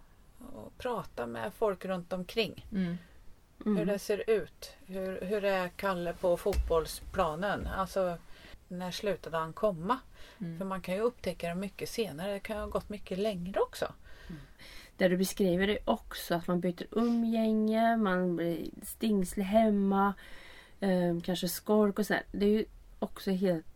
att 0.40 0.78
prata 0.78 1.26
med 1.26 1.52
folk 1.54 1.84
runt 1.84 2.12
omkring. 2.12 2.66
Mm. 2.72 2.96
Mm. 3.66 3.76
Hur 3.78 3.86
det 3.86 3.98
ser 3.98 4.30
ut. 4.30 4.70
Hur, 4.86 5.20
hur 5.20 5.44
är 5.44 5.68
Kalle 5.68 6.12
på 6.12 6.36
fotbollsplanen? 6.36 7.66
Alltså 7.66 8.18
när 8.68 8.90
slutade 8.90 9.36
han 9.36 9.52
komma? 9.52 9.98
För 10.38 10.44
Mm. 10.44 10.68
man 10.68 10.80
kan 10.80 10.94
ju 10.94 11.00
upptäcka 11.00 11.48
det 11.48 11.54
mycket 11.54 11.88
senare. 11.88 12.32
Det 12.32 12.40
kan 12.40 12.58
ha 12.58 12.66
gått 12.66 12.88
mycket 12.88 13.18
längre 13.18 13.60
också. 13.60 13.92
Det 14.96 15.08
du 15.08 15.16
beskriver 15.16 15.68
är 15.68 15.78
också 15.84 16.34
att 16.34 16.46
man 16.46 16.60
byter 16.60 16.86
umgänge, 16.90 17.96
man 17.96 18.36
blir 18.36 18.70
stingslig 18.82 19.44
hemma, 19.44 20.14
eh, 20.80 21.20
kanske 21.24 21.48
skolk 21.48 21.98
och 21.98 22.06
sådär. 22.06 22.22
Det 22.32 22.46
är 22.46 22.50
ju 22.50 22.64
också 22.98 23.30
helt 23.30 23.66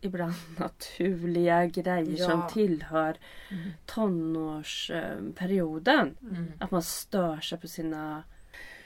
ibland 0.00 0.34
naturliga 0.58 1.66
grejer 1.66 2.18
Ja. 2.18 2.28
som 2.30 2.48
tillhör 2.52 3.16
Mm. 3.50 3.70
tonårsperioden. 3.86 6.16
Mm. 6.22 6.52
Att 6.60 6.70
man 6.70 6.82
stör 6.82 7.40
sig 7.40 7.58
på 7.60 7.68
sina 7.68 8.22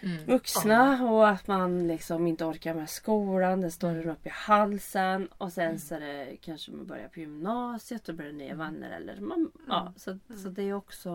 Mm. 0.02 0.24
vuxna 0.26 1.02
och 1.10 1.28
att 1.28 1.46
man 1.46 1.88
liksom 1.88 2.26
inte 2.26 2.44
orkar 2.44 2.74
med 2.74 2.90
skolan. 2.90 3.60
Det 3.60 3.70
står 3.70 3.88
en 3.88 4.10
upp 4.10 4.26
i 4.26 4.30
halsen 4.32 5.28
och 5.38 5.52
sen 5.52 5.80
så 5.80 5.94
är 5.94 6.00
det 6.00 6.36
kanske 6.40 6.72
man 6.72 6.86
börjar 6.86 7.08
på 7.08 7.20
gymnasiet 7.20 8.08
och 8.08 8.14
börjar 8.14 8.32
nya 8.32 8.54
vänner. 8.54 8.90
Eller 8.90 9.20
man, 9.20 9.50
ja, 9.68 9.92
så, 9.96 10.18
så 10.42 10.48
det 10.48 10.62
är 10.62 10.72
också 10.72 11.10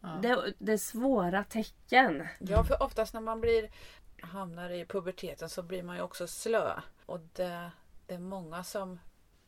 Ja. 0.00 0.18
det, 0.22 0.52
det 0.58 0.72
är 0.72 0.78
svåra 0.78 1.44
tecken. 1.44 2.26
Ja, 2.38 2.64
för 2.64 2.82
oftast 2.82 3.14
när 3.14 3.20
man 3.20 3.40
blir 3.40 3.68
hamnar 4.20 4.70
i 4.70 4.84
puberteten 4.84 5.48
så 5.48 5.62
blir 5.62 5.82
man 5.82 5.96
ju 5.96 6.02
också 6.02 6.26
slö. 6.26 6.72
Och 7.06 7.20
det, 7.32 7.70
det 8.06 8.14
är 8.14 8.18
många 8.18 8.64
som 8.64 8.98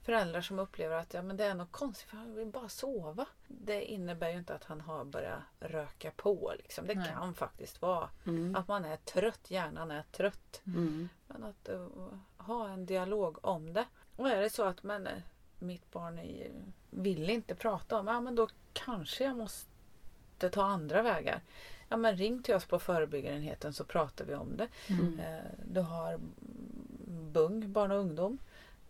föräldrar 0.08 0.40
som 0.40 0.58
upplever 0.58 0.96
att 0.96 1.14
ja, 1.14 1.22
men 1.22 1.36
det 1.36 1.44
är 1.44 1.54
något 1.54 1.72
konstigt 1.72 2.08
för 2.08 2.16
han 2.16 2.34
vill 2.34 2.46
bara 2.48 2.68
sova. 2.68 3.26
Det 3.48 3.84
innebär 3.84 4.30
ju 4.30 4.38
inte 4.38 4.54
att 4.54 4.64
han 4.64 4.80
har 4.80 5.04
börjat 5.04 5.40
röka 5.60 6.10
på. 6.16 6.52
Liksom. 6.58 6.86
Det 6.86 6.94
Nej. 6.94 7.08
kan 7.12 7.34
faktiskt 7.34 7.82
vara 7.82 8.08
Mm. 8.26 8.56
att 8.56 8.68
man 8.68 8.84
är 8.84 8.96
trött, 8.96 9.50
hjärnan 9.50 9.90
är 9.90 10.02
trött. 10.12 10.60
Mm. 10.66 11.08
Men 11.26 11.44
att 11.44 11.68
uh, 11.68 11.88
ha 12.36 12.68
en 12.68 12.86
dialog 12.86 13.38
om 13.44 13.72
det. 13.72 13.84
Och 14.16 14.28
är 14.28 14.40
det 14.40 14.50
så 14.50 14.62
att 14.64 14.82
men, 14.82 15.06
eh, 15.06 15.22
mitt 15.58 15.90
barn 15.90 16.18
är, 16.18 16.50
vill 16.90 17.30
inte 17.30 17.54
prata 17.54 17.98
om 17.98 18.06
ja, 18.06 18.20
men 18.20 18.34
då 18.34 18.48
kanske 18.72 19.24
jag 19.24 19.36
måste 19.36 20.50
ta 20.50 20.62
andra 20.64 21.02
vägar. 21.02 21.40
Ja, 21.88 21.96
men 21.96 22.16
ring 22.16 22.42
till 22.42 22.54
oss 22.54 22.64
på 22.64 22.78
förebyggarenheten 22.78 23.72
så 23.72 23.84
pratar 23.84 24.24
vi 24.24 24.34
om 24.34 24.56
det. 24.56 24.68
Mm. 24.88 25.20
Eh, 25.20 25.50
Du 25.64 25.80
har 25.80 26.18
BUNG, 27.32 27.72
barn 27.72 27.90
och 27.92 27.98
ungdom. 27.98 28.38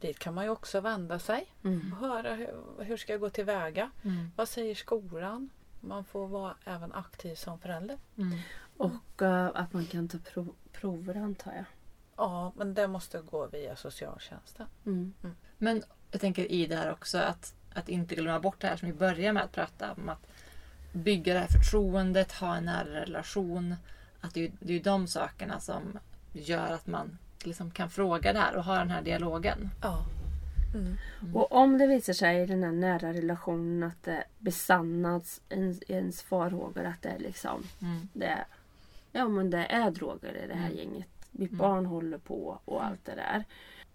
Dit 0.00 0.18
kan 0.18 0.34
man 0.34 0.44
ju 0.44 0.50
också 0.50 0.80
vända 0.80 1.18
sig 1.18 1.46
Mm. 1.64 1.92
och 1.92 2.08
höra 2.08 2.34
hur, 2.34 2.84
hur 2.84 2.96
ska 2.96 3.12
jag 3.12 3.20
gå 3.20 3.30
tillväga? 3.30 3.90
Mm. 4.04 4.30
Vad 4.37 4.48
säger 4.48 4.74
skolan? 4.74 5.50
Man 5.80 6.04
får 6.04 6.26
vara 6.28 6.54
även 6.64 6.92
aktiv 6.92 7.34
som 7.34 7.58
förälder. 7.58 7.98
Mm. 8.16 8.38
Och 8.76 9.22
eh, 9.22 9.50
att 9.54 9.72
man 9.72 9.87
kan 9.87 10.08
ta 10.08 10.18
prov, 10.18 10.54
prover 10.72 11.14
antar 11.14 11.52
jag. 11.52 11.64
Ja, 12.16 12.52
men 12.56 12.74
det 12.74 12.88
måste 12.88 13.18
gå 13.20 13.46
via 13.46 13.76
socialtjänsten. 13.76 14.66
Mm. 14.87 15.14
Men 15.58 15.82
jag 16.11 16.20
tänker 16.20 16.52
i 16.52 16.66
det 16.66 16.76
här 16.76 16.92
också 16.92 17.18
att, 17.18 17.54
att 17.74 17.88
inte 17.88 18.14
glömma 18.14 18.40
bort 18.40 18.61
det 18.61 18.66
här 18.66 18.76
som 18.76 18.88
vi 18.88 18.94
börjar 18.94 19.32
med 19.32 19.42
att 19.42 19.52
prata 19.52 19.92
om. 19.92 20.08
Att 20.08 20.26
bygga 20.92 21.34
det 21.34 21.40
här 21.40 21.48
förtroendet, 21.48 22.32
ha 22.32 22.56
en 22.56 22.64
nära 22.64 22.88
relation. 23.00 23.74
Att 24.20 24.34
det, 24.34 24.44
är, 24.46 24.52
det 24.61 24.72
är 24.72 24.76
ju 24.76 24.82
de 24.82 25.06
sakerna 25.06 25.61
som 25.61 25.98
gör 26.32 26.72
att 26.72 26.87
man 26.87 27.18
liksom 27.46 27.70
kan 27.70 27.90
fråga 27.90 28.33
det 28.33 28.38
här 28.38 28.57
och 28.57 28.64
ha 28.64 28.79
den 28.79 28.90
här 28.90 29.03
dialogen. 29.03 29.70
Ja. 29.83 30.05
Mm. 30.74 30.96
Och 31.37 31.53
om 31.53 31.79
det 31.79 31.87
visar 31.87 32.12
sig 32.12 32.42
i 32.42 32.46
den 32.46 32.62
här 32.62 32.72
nära 32.72 33.12
relationen 33.12 33.83
att 33.83 34.03
det 34.03 34.24
besannats 34.38 35.40
ens, 35.48 35.83
ens 35.88 36.22
farhågor 36.22 36.85
att 36.85 37.03
det 37.03 37.09
är 37.09 37.18
liksom 37.18 37.62
Mm. 37.83 38.09
det 38.12 38.27
är, 38.27 38.44
ja 39.12 39.29
men 39.29 39.51
det 39.51 39.64
är 39.66 39.90
droger 39.90 40.37
i 40.44 40.46
det 40.46 40.55
här 40.55 40.66
Mm. 40.66 40.77
gänget. 40.79 41.09
Mitt 41.31 41.51
Mm. 41.51 41.59
barn 41.59 41.87
håller 41.87 42.18
på 42.18 42.61
och 42.64 42.85
allt 42.85 43.05
det 43.05 43.14
där. 43.14 43.44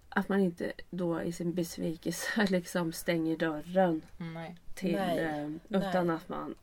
Att 0.09 0.29
man 0.29 0.39
inte 0.39 0.71
då 0.89 1.21
i 1.21 1.31
sin 1.31 1.53
besvikelse 1.53 2.45
liksom 2.49 2.91
stänger 2.93 3.37
dörren 3.37 4.01
Nej. 4.17 4.55
till 4.75 4.95
Nej, 4.95 5.19
eh, 5.19 5.49
nej. 5.67 5.89
utan 5.89 6.09
att 6.09 6.29
man 6.29 6.55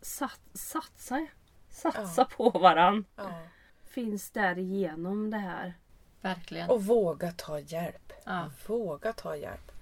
sat, 0.00 0.40
satsar, 0.54 1.26
satsar 1.70 2.24
på 2.24 2.50
varann. 2.50 3.04
Ja. 3.16 3.42
Finns 3.84 4.30
där 4.30 4.58
igenom 4.58 5.30
det 5.30 5.38
här. 5.38 5.74
Verkligen. 6.20 6.70
Och 6.70 6.84
våga 6.84 7.32
ta 7.32 7.58
hjälp. 7.58 8.12
Ja. 8.24 8.50
Våga 8.66 9.12
ta 9.12 9.36
hjälp. 9.36 9.72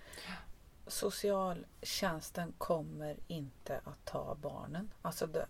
Socialtjänsten 0.87 2.53
kommer 2.59 3.17
inte 3.27 3.81
att 3.85 4.05
ta 4.05 4.35
barnen. 4.43 4.91
Alltså 5.03 5.27
det, 5.27 5.47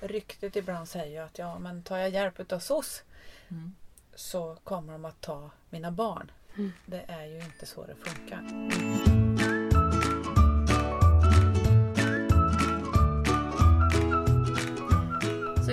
ryktet 0.00 0.56
ibland 0.56 0.88
säger 0.88 1.22
att 1.22 1.38
ja, 1.38 1.58
men 1.58 1.82
tar 1.82 1.96
jag 1.98 2.10
hjälp 2.10 2.52
av 2.52 2.58
SOS 2.58 3.02
Mm. 3.48 3.74
så 4.14 4.56
kommer 4.64 4.92
de 4.92 5.04
att 5.04 5.20
ta 5.20 5.50
mina 5.70 5.90
barn. 5.90 6.30
Mm. 6.56 6.72
Det 6.86 7.04
är 7.08 7.26
ju 7.26 7.40
inte 7.40 7.66
så 7.66 7.86
det 7.86 7.94
funkar. 7.94 8.42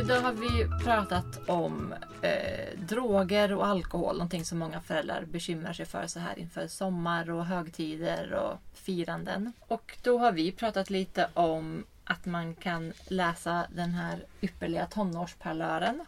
Idag 0.10 0.22
har 0.22 0.34
vi 0.34 0.84
pratat 0.84 1.50
om 1.50 1.94
eh, 2.22 2.80
droger 2.80 3.54
och 3.54 3.68
alkohol. 3.68 4.14
Någonting 4.14 4.46
som 4.46 4.60
många 4.60 4.82
föräldrar 4.82 5.26
bekymrar 5.26 5.74
sig 5.74 5.86
för 5.86 6.08
så 6.08 6.20
här 6.20 6.40
inför 6.40 6.68
sommar 6.68 7.30
och 7.30 7.46
högtider 7.46 8.34
och 8.34 8.58
firanden. 8.74 9.54
Och 9.60 9.98
då 10.04 10.18
har 10.18 10.32
vi 10.32 10.52
pratat 10.52 10.90
lite 10.90 11.30
om 11.34 11.86
att 12.04 12.26
man 12.26 12.56
kan 12.56 12.94
läsa 13.08 13.68
den 13.76 13.90
här 13.90 14.26
ypperliga 14.42 14.86
tonårsparlören. 14.86 16.06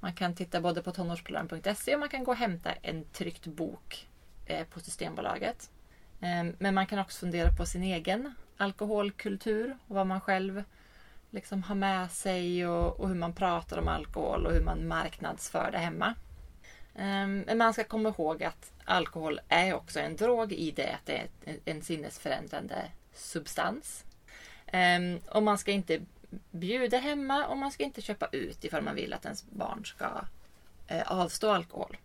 Man 0.00 0.12
kan 0.12 0.34
titta 0.34 0.60
både 0.60 0.82
på 0.82 0.92
tonårsparlören.se 0.92 1.94
och 1.94 2.00
man 2.00 2.08
kan 2.08 2.24
gå 2.24 2.30
och 2.30 2.36
hämta 2.36 2.72
en 2.72 3.04
tryckt 3.04 3.46
bok 3.46 4.08
eh, 4.46 4.66
på 4.66 4.80
Systembolaget. 4.80 5.70
Eh, 6.20 6.54
men 6.58 6.74
man 6.74 6.86
kan 6.86 6.98
också 6.98 7.18
fundera 7.18 7.50
på 7.50 7.66
sin 7.66 7.82
egen 7.82 8.34
alkoholkultur 8.56 9.76
och 9.88 9.94
vad 9.94 10.06
man 10.06 10.20
själv 10.20 10.64
liksom 11.30 11.62
ha 11.62 11.74
med 11.74 12.10
sig 12.10 12.66
och, 12.66 13.00
och 13.00 13.08
hur 13.08 13.14
man 13.14 13.32
pratar 13.32 13.78
om 13.78 13.88
alkohol 13.88 14.46
och 14.46 14.52
hur 14.52 14.60
man 14.64 14.88
marknadsför 14.88 15.70
det 15.72 15.78
hemma. 15.78 16.14
Ehm, 16.94 17.40
men 17.46 17.58
man 17.58 17.72
ska 17.72 17.84
komma 17.84 18.08
ihåg 18.08 18.42
att 18.44 18.72
alkohol 18.84 19.40
är 19.48 19.74
också 19.74 20.00
en 20.00 20.16
drog 20.16 20.52
i 20.52 20.70
det 20.70 20.92
att 20.94 21.06
det 21.06 21.16
är 21.16 21.56
en- 21.64 21.82
sinnesförändrande 21.82 22.84
substans. 23.14 24.04
Ehm, 24.66 25.18
och 25.28 25.42
man 25.42 25.58
ska 25.58 25.70
inte 25.72 26.00
bjuda 26.50 26.98
hemma 26.98 27.46
och 27.46 27.58
man 27.58 27.70
ska 27.72 27.84
inte 27.84 28.02
köpa 28.02 28.26
ut 28.32 28.64
ifall 28.64 28.82
man 28.82 28.94
vill 28.94 29.12
att 29.12 29.24
ens 29.24 29.44
barn 29.50 29.84
ska 29.84 30.24
eh, 30.86 31.12
avstå 31.12 31.50
alkohol. 31.50 31.96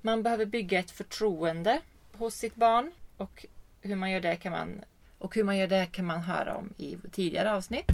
Man 0.00 0.22
behöver 0.22 0.46
bygga 0.46 0.78
ett 0.78 0.90
förtroende 0.90 1.80
hos 2.12 2.34
sitt 2.34 2.54
barn 2.54 2.92
och 3.16 3.46
hur 3.80 3.96
man 3.96 4.10
gör 4.10 4.20
det 4.20 4.36
kan 4.36 4.52
man, 4.52 4.80
och 5.18 5.34
hur 5.34 5.44
man 5.44 5.56
gör 5.56 5.66
det 5.66 5.86
kan 5.86 6.04
man 6.06 6.20
höra 6.20 6.56
om 6.56 6.74
i 6.76 6.96
tidigare 7.12 7.52
avsnitt. 7.52 7.86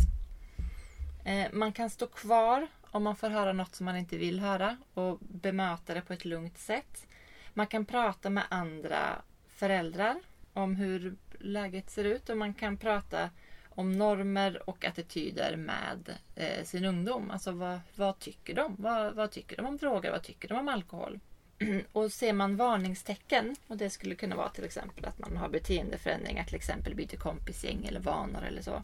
Eh, 1.24 1.46
Man 1.52 1.72
kan 1.72 1.90
stå 1.90 2.06
kvar 2.06 2.66
om 2.90 3.02
man 3.02 3.16
får 3.16 3.28
höra 3.28 3.52
något 3.52 3.74
som 3.74 3.86
man 3.86 3.96
inte 3.96 4.16
vill 4.16 4.40
höra 4.40 4.76
och 4.94 5.18
bemöta 5.20 5.94
det 5.94 6.00
på 6.00 6.12
ett 6.12 6.24
lugnt 6.24 6.58
sätt. 6.58 7.06
Man 7.54 7.66
kan 7.66 7.84
prata 7.84 8.30
med 8.30 8.44
andra 8.48 9.22
föräldrar 9.48 10.16
om 10.52 10.76
hur 10.76 11.16
läget 11.38 11.90
ser 11.90 12.04
ut 12.04 12.28
och 12.28 12.36
man 12.36 12.54
kan 12.54 12.76
prata 12.76 13.30
om 13.68 13.92
normer 13.92 14.70
och 14.70 14.84
attityder 14.84 15.56
med 15.56 16.16
eh, 16.36 16.64
sin 16.64 16.84
ungdom. 16.84 17.30
Alltså 17.30 17.52
vad, 17.52 17.80
vad 17.94 18.18
tycker 18.18 18.54
de? 18.54 18.76
Vad, 18.78 19.14
vad 19.14 19.30
tycker 19.30 19.56
de 19.56 19.66
om 19.66 19.76
droger? 19.76 20.10
Vad 20.10 20.22
tycker 20.22 20.48
de 20.48 20.58
om 20.58 20.68
alkohol? 20.68 21.20
och 21.92 22.12
ser 22.12 22.32
man 22.32 22.56
varningstecken, 22.56 23.56
och 23.66 23.76
det 23.76 23.90
skulle 23.90 24.14
kunna 24.14 24.36
vara 24.36 24.48
till 24.48 24.64
exempel 24.64 25.04
att 25.04 25.18
man 25.18 25.36
har 25.36 25.48
beteendeförändringar, 25.48 26.44
till 26.44 26.56
exempel 26.56 26.94
byter 26.94 27.16
kompisgäng 27.16 27.84
eller 27.84 28.00
vanor 28.00 28.44
eller 28.44 28.62
så. 28.62 28.82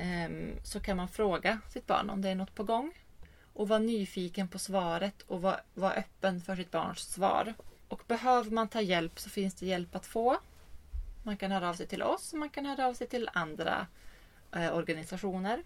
Ehm, 0.00 0.56
så 0.62 0.80
kan 0.80 0.96
man 0.96 1.08
fråga 1.08 1.60
sitt 1.68 1.86
barn 1.86 2.10
om 2.10 2.22
det 2.22 2.28
är 2.28 2.34
något 2.34 2.54
på 2.54 2.64
gång. 2.64 2.92
Och 3.52 3.68
vara 3.68 3.78
nyfiken 3.78 4.48
på 4.48 4.58
svaret 4.58 5.22
och 5.22 5.42
vara, 5.42 5.60
vara 5.74 5.92
öppen 5.92 6.40
för 6.40 6.56
sitt 6.56 6.70
barns 6.70 6.98
svar. 6.98 7.54
Och 7.88 8.02
behöver 8.06 8.50
man 8.50 8.68
ta 8.68 8.80
hjälp 8.80 9.20
så 9.20 9.30
finns 9.30 9.54
det 9.54 9.66
hjälp 9.66 9.94
att 9.94 10.06
få. 10.06 10.38
Man 11.22 11.36
kan 11.36 11.50
höra 11.50 11.68
av 11.68 11.74
sig 11.74 11.86
till 11.86 12.02
oss 12.02 12.32
och 12.32 12.38
man 12.38 12.50
kan 12.50 12.66
höra 12.66 12.86
av 12.86 12.94
sig 12.94 13.06
till 13.06 13.30
andra 13.32 13.86
eh, 14.52 14.74
organisationer. 14.74 15.62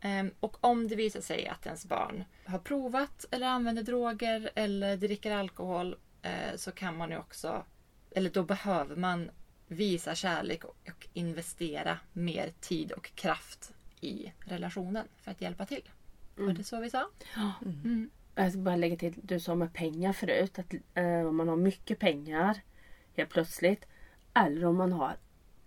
Ehm, 0.00 0.30
och 0.40 0.64
om 0.64 0.88
det 0.88 0.96
visar 0.96 1.20
sig 1.20 1.48
att 1.48 1.66
ens 1.66 1.86
barn 1.86 2.24
har 2.44 2.58
provat 2.58 3.24
eller 3.30 3.46
använder 3.46 3.82
droger 3.82 4.50
eller 4.54 4.96
dricker 4.96 5.30
alkohol 5.30 5.96
eh, 6.22 6.56
så 6.56 6.72
kan 6.72 6.96
man 6.96 7.10
ju 7.10 7.18
också, 7.18 7.64
eller 8.10 8.30
då 8.30 8.42
behöver 8.42 8.96
man 8.96 9.30
visa 9.68 10.14
kärlek 10.14 10.64
och 10.64 11.06
investera 11.12 11.98
mer 12.12 12.52
tid 12.60 12.92
och 12.92 13.10
kraft 13.14 13.72
i 14.00 14.32
relationen 14.40 15.04
för 15.22 15.30
att 15.30 15.40
hjälpa 15.40 15.66
till. 15.66 15.82
Var 16.36 16.52
det 16.52 16.64
så 16.64 16.80
vi 16.80 16.90
sa? 16.90 17.06
Mm. 17.64 18.10
Jag 18.34 18.52
ska 18.52 18.60
bara 18.60 18.76
lägga 18.76 18.96
till, 18.96 19.14
du 19.22 19.40
sa 19.40 19.54
med 19.54 19.72
pengar 19.72 20.12
förut. 20.12 20.58
Att 20.58 20.74
eh, 20.94 21.26
om 21.26 21.36
man 21.36 21.48
har 21.48 21.56
mycket 21.56 21.98
pengar 21.98 22.60
helt 23.16 23.30
plötsligt. 23.30 23.86
Eller 24.34 24.64
om 24.66 24.76
man 24.76 24.92
har 24.92 25.16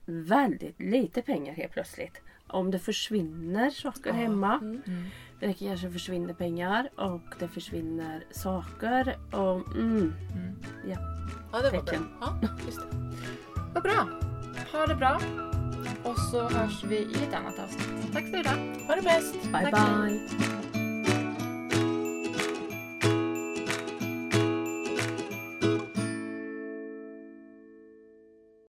väldigt 0.06 0.80
lite 0.82 1.22
pengar 1.22 1.54
helt 1.54 1.74
plötsligt. 1.74 2.22
Om 2.48 2.72
det 2.72 2.80
försvinner 2.80 3.70
saker 3.70 4.14
hemma. 4.14 4.56
Mm. 4.58 5.06
Det 5.40 5.54
kanske 5.54 5.92
försvinner 5.92 6.34
pengar 6.34 6.90
och 6.96 7.22
det 7.40 7.48
försvinner 7.48 8.24
saker. 8.32 9.18
Och, 9.32 9.76
mm, 9.76 10.14
Mm. 10.34 10.56
ja. 10.88 10.98
Ja, 11.52 11.58
det 11.58 11.64
var 11.64 11.72
bra. 11.72 11.82
Tecken. 11.82 12.08
Ja, 12.22 12.40
just 12.66 12.80
det. 12.80 12.98
Vad 13.74 13.84
bra! 13.84 14.08
Ha 14.72 14.86
det 14.86 14.96
bra! 14.96 15.20
Och 16.04 16.20
så 16.20 16.50
hörs 16.50 16.84
vi 16.84 16.96
i 16.96 17.24
ett 17.28 17.34
annat 17.34 17.60
avsnitt. 17.60 18.14
Tack 18.14 18.30
för 18.30 18.40
idag! 18.40 18.76
Ha 18.88 18.96
det 18.96 19.02
bäst! 19.02 19.34
Bye 19.44 19.72
Tack. 19.72 19.74
bye. 19.74 20.79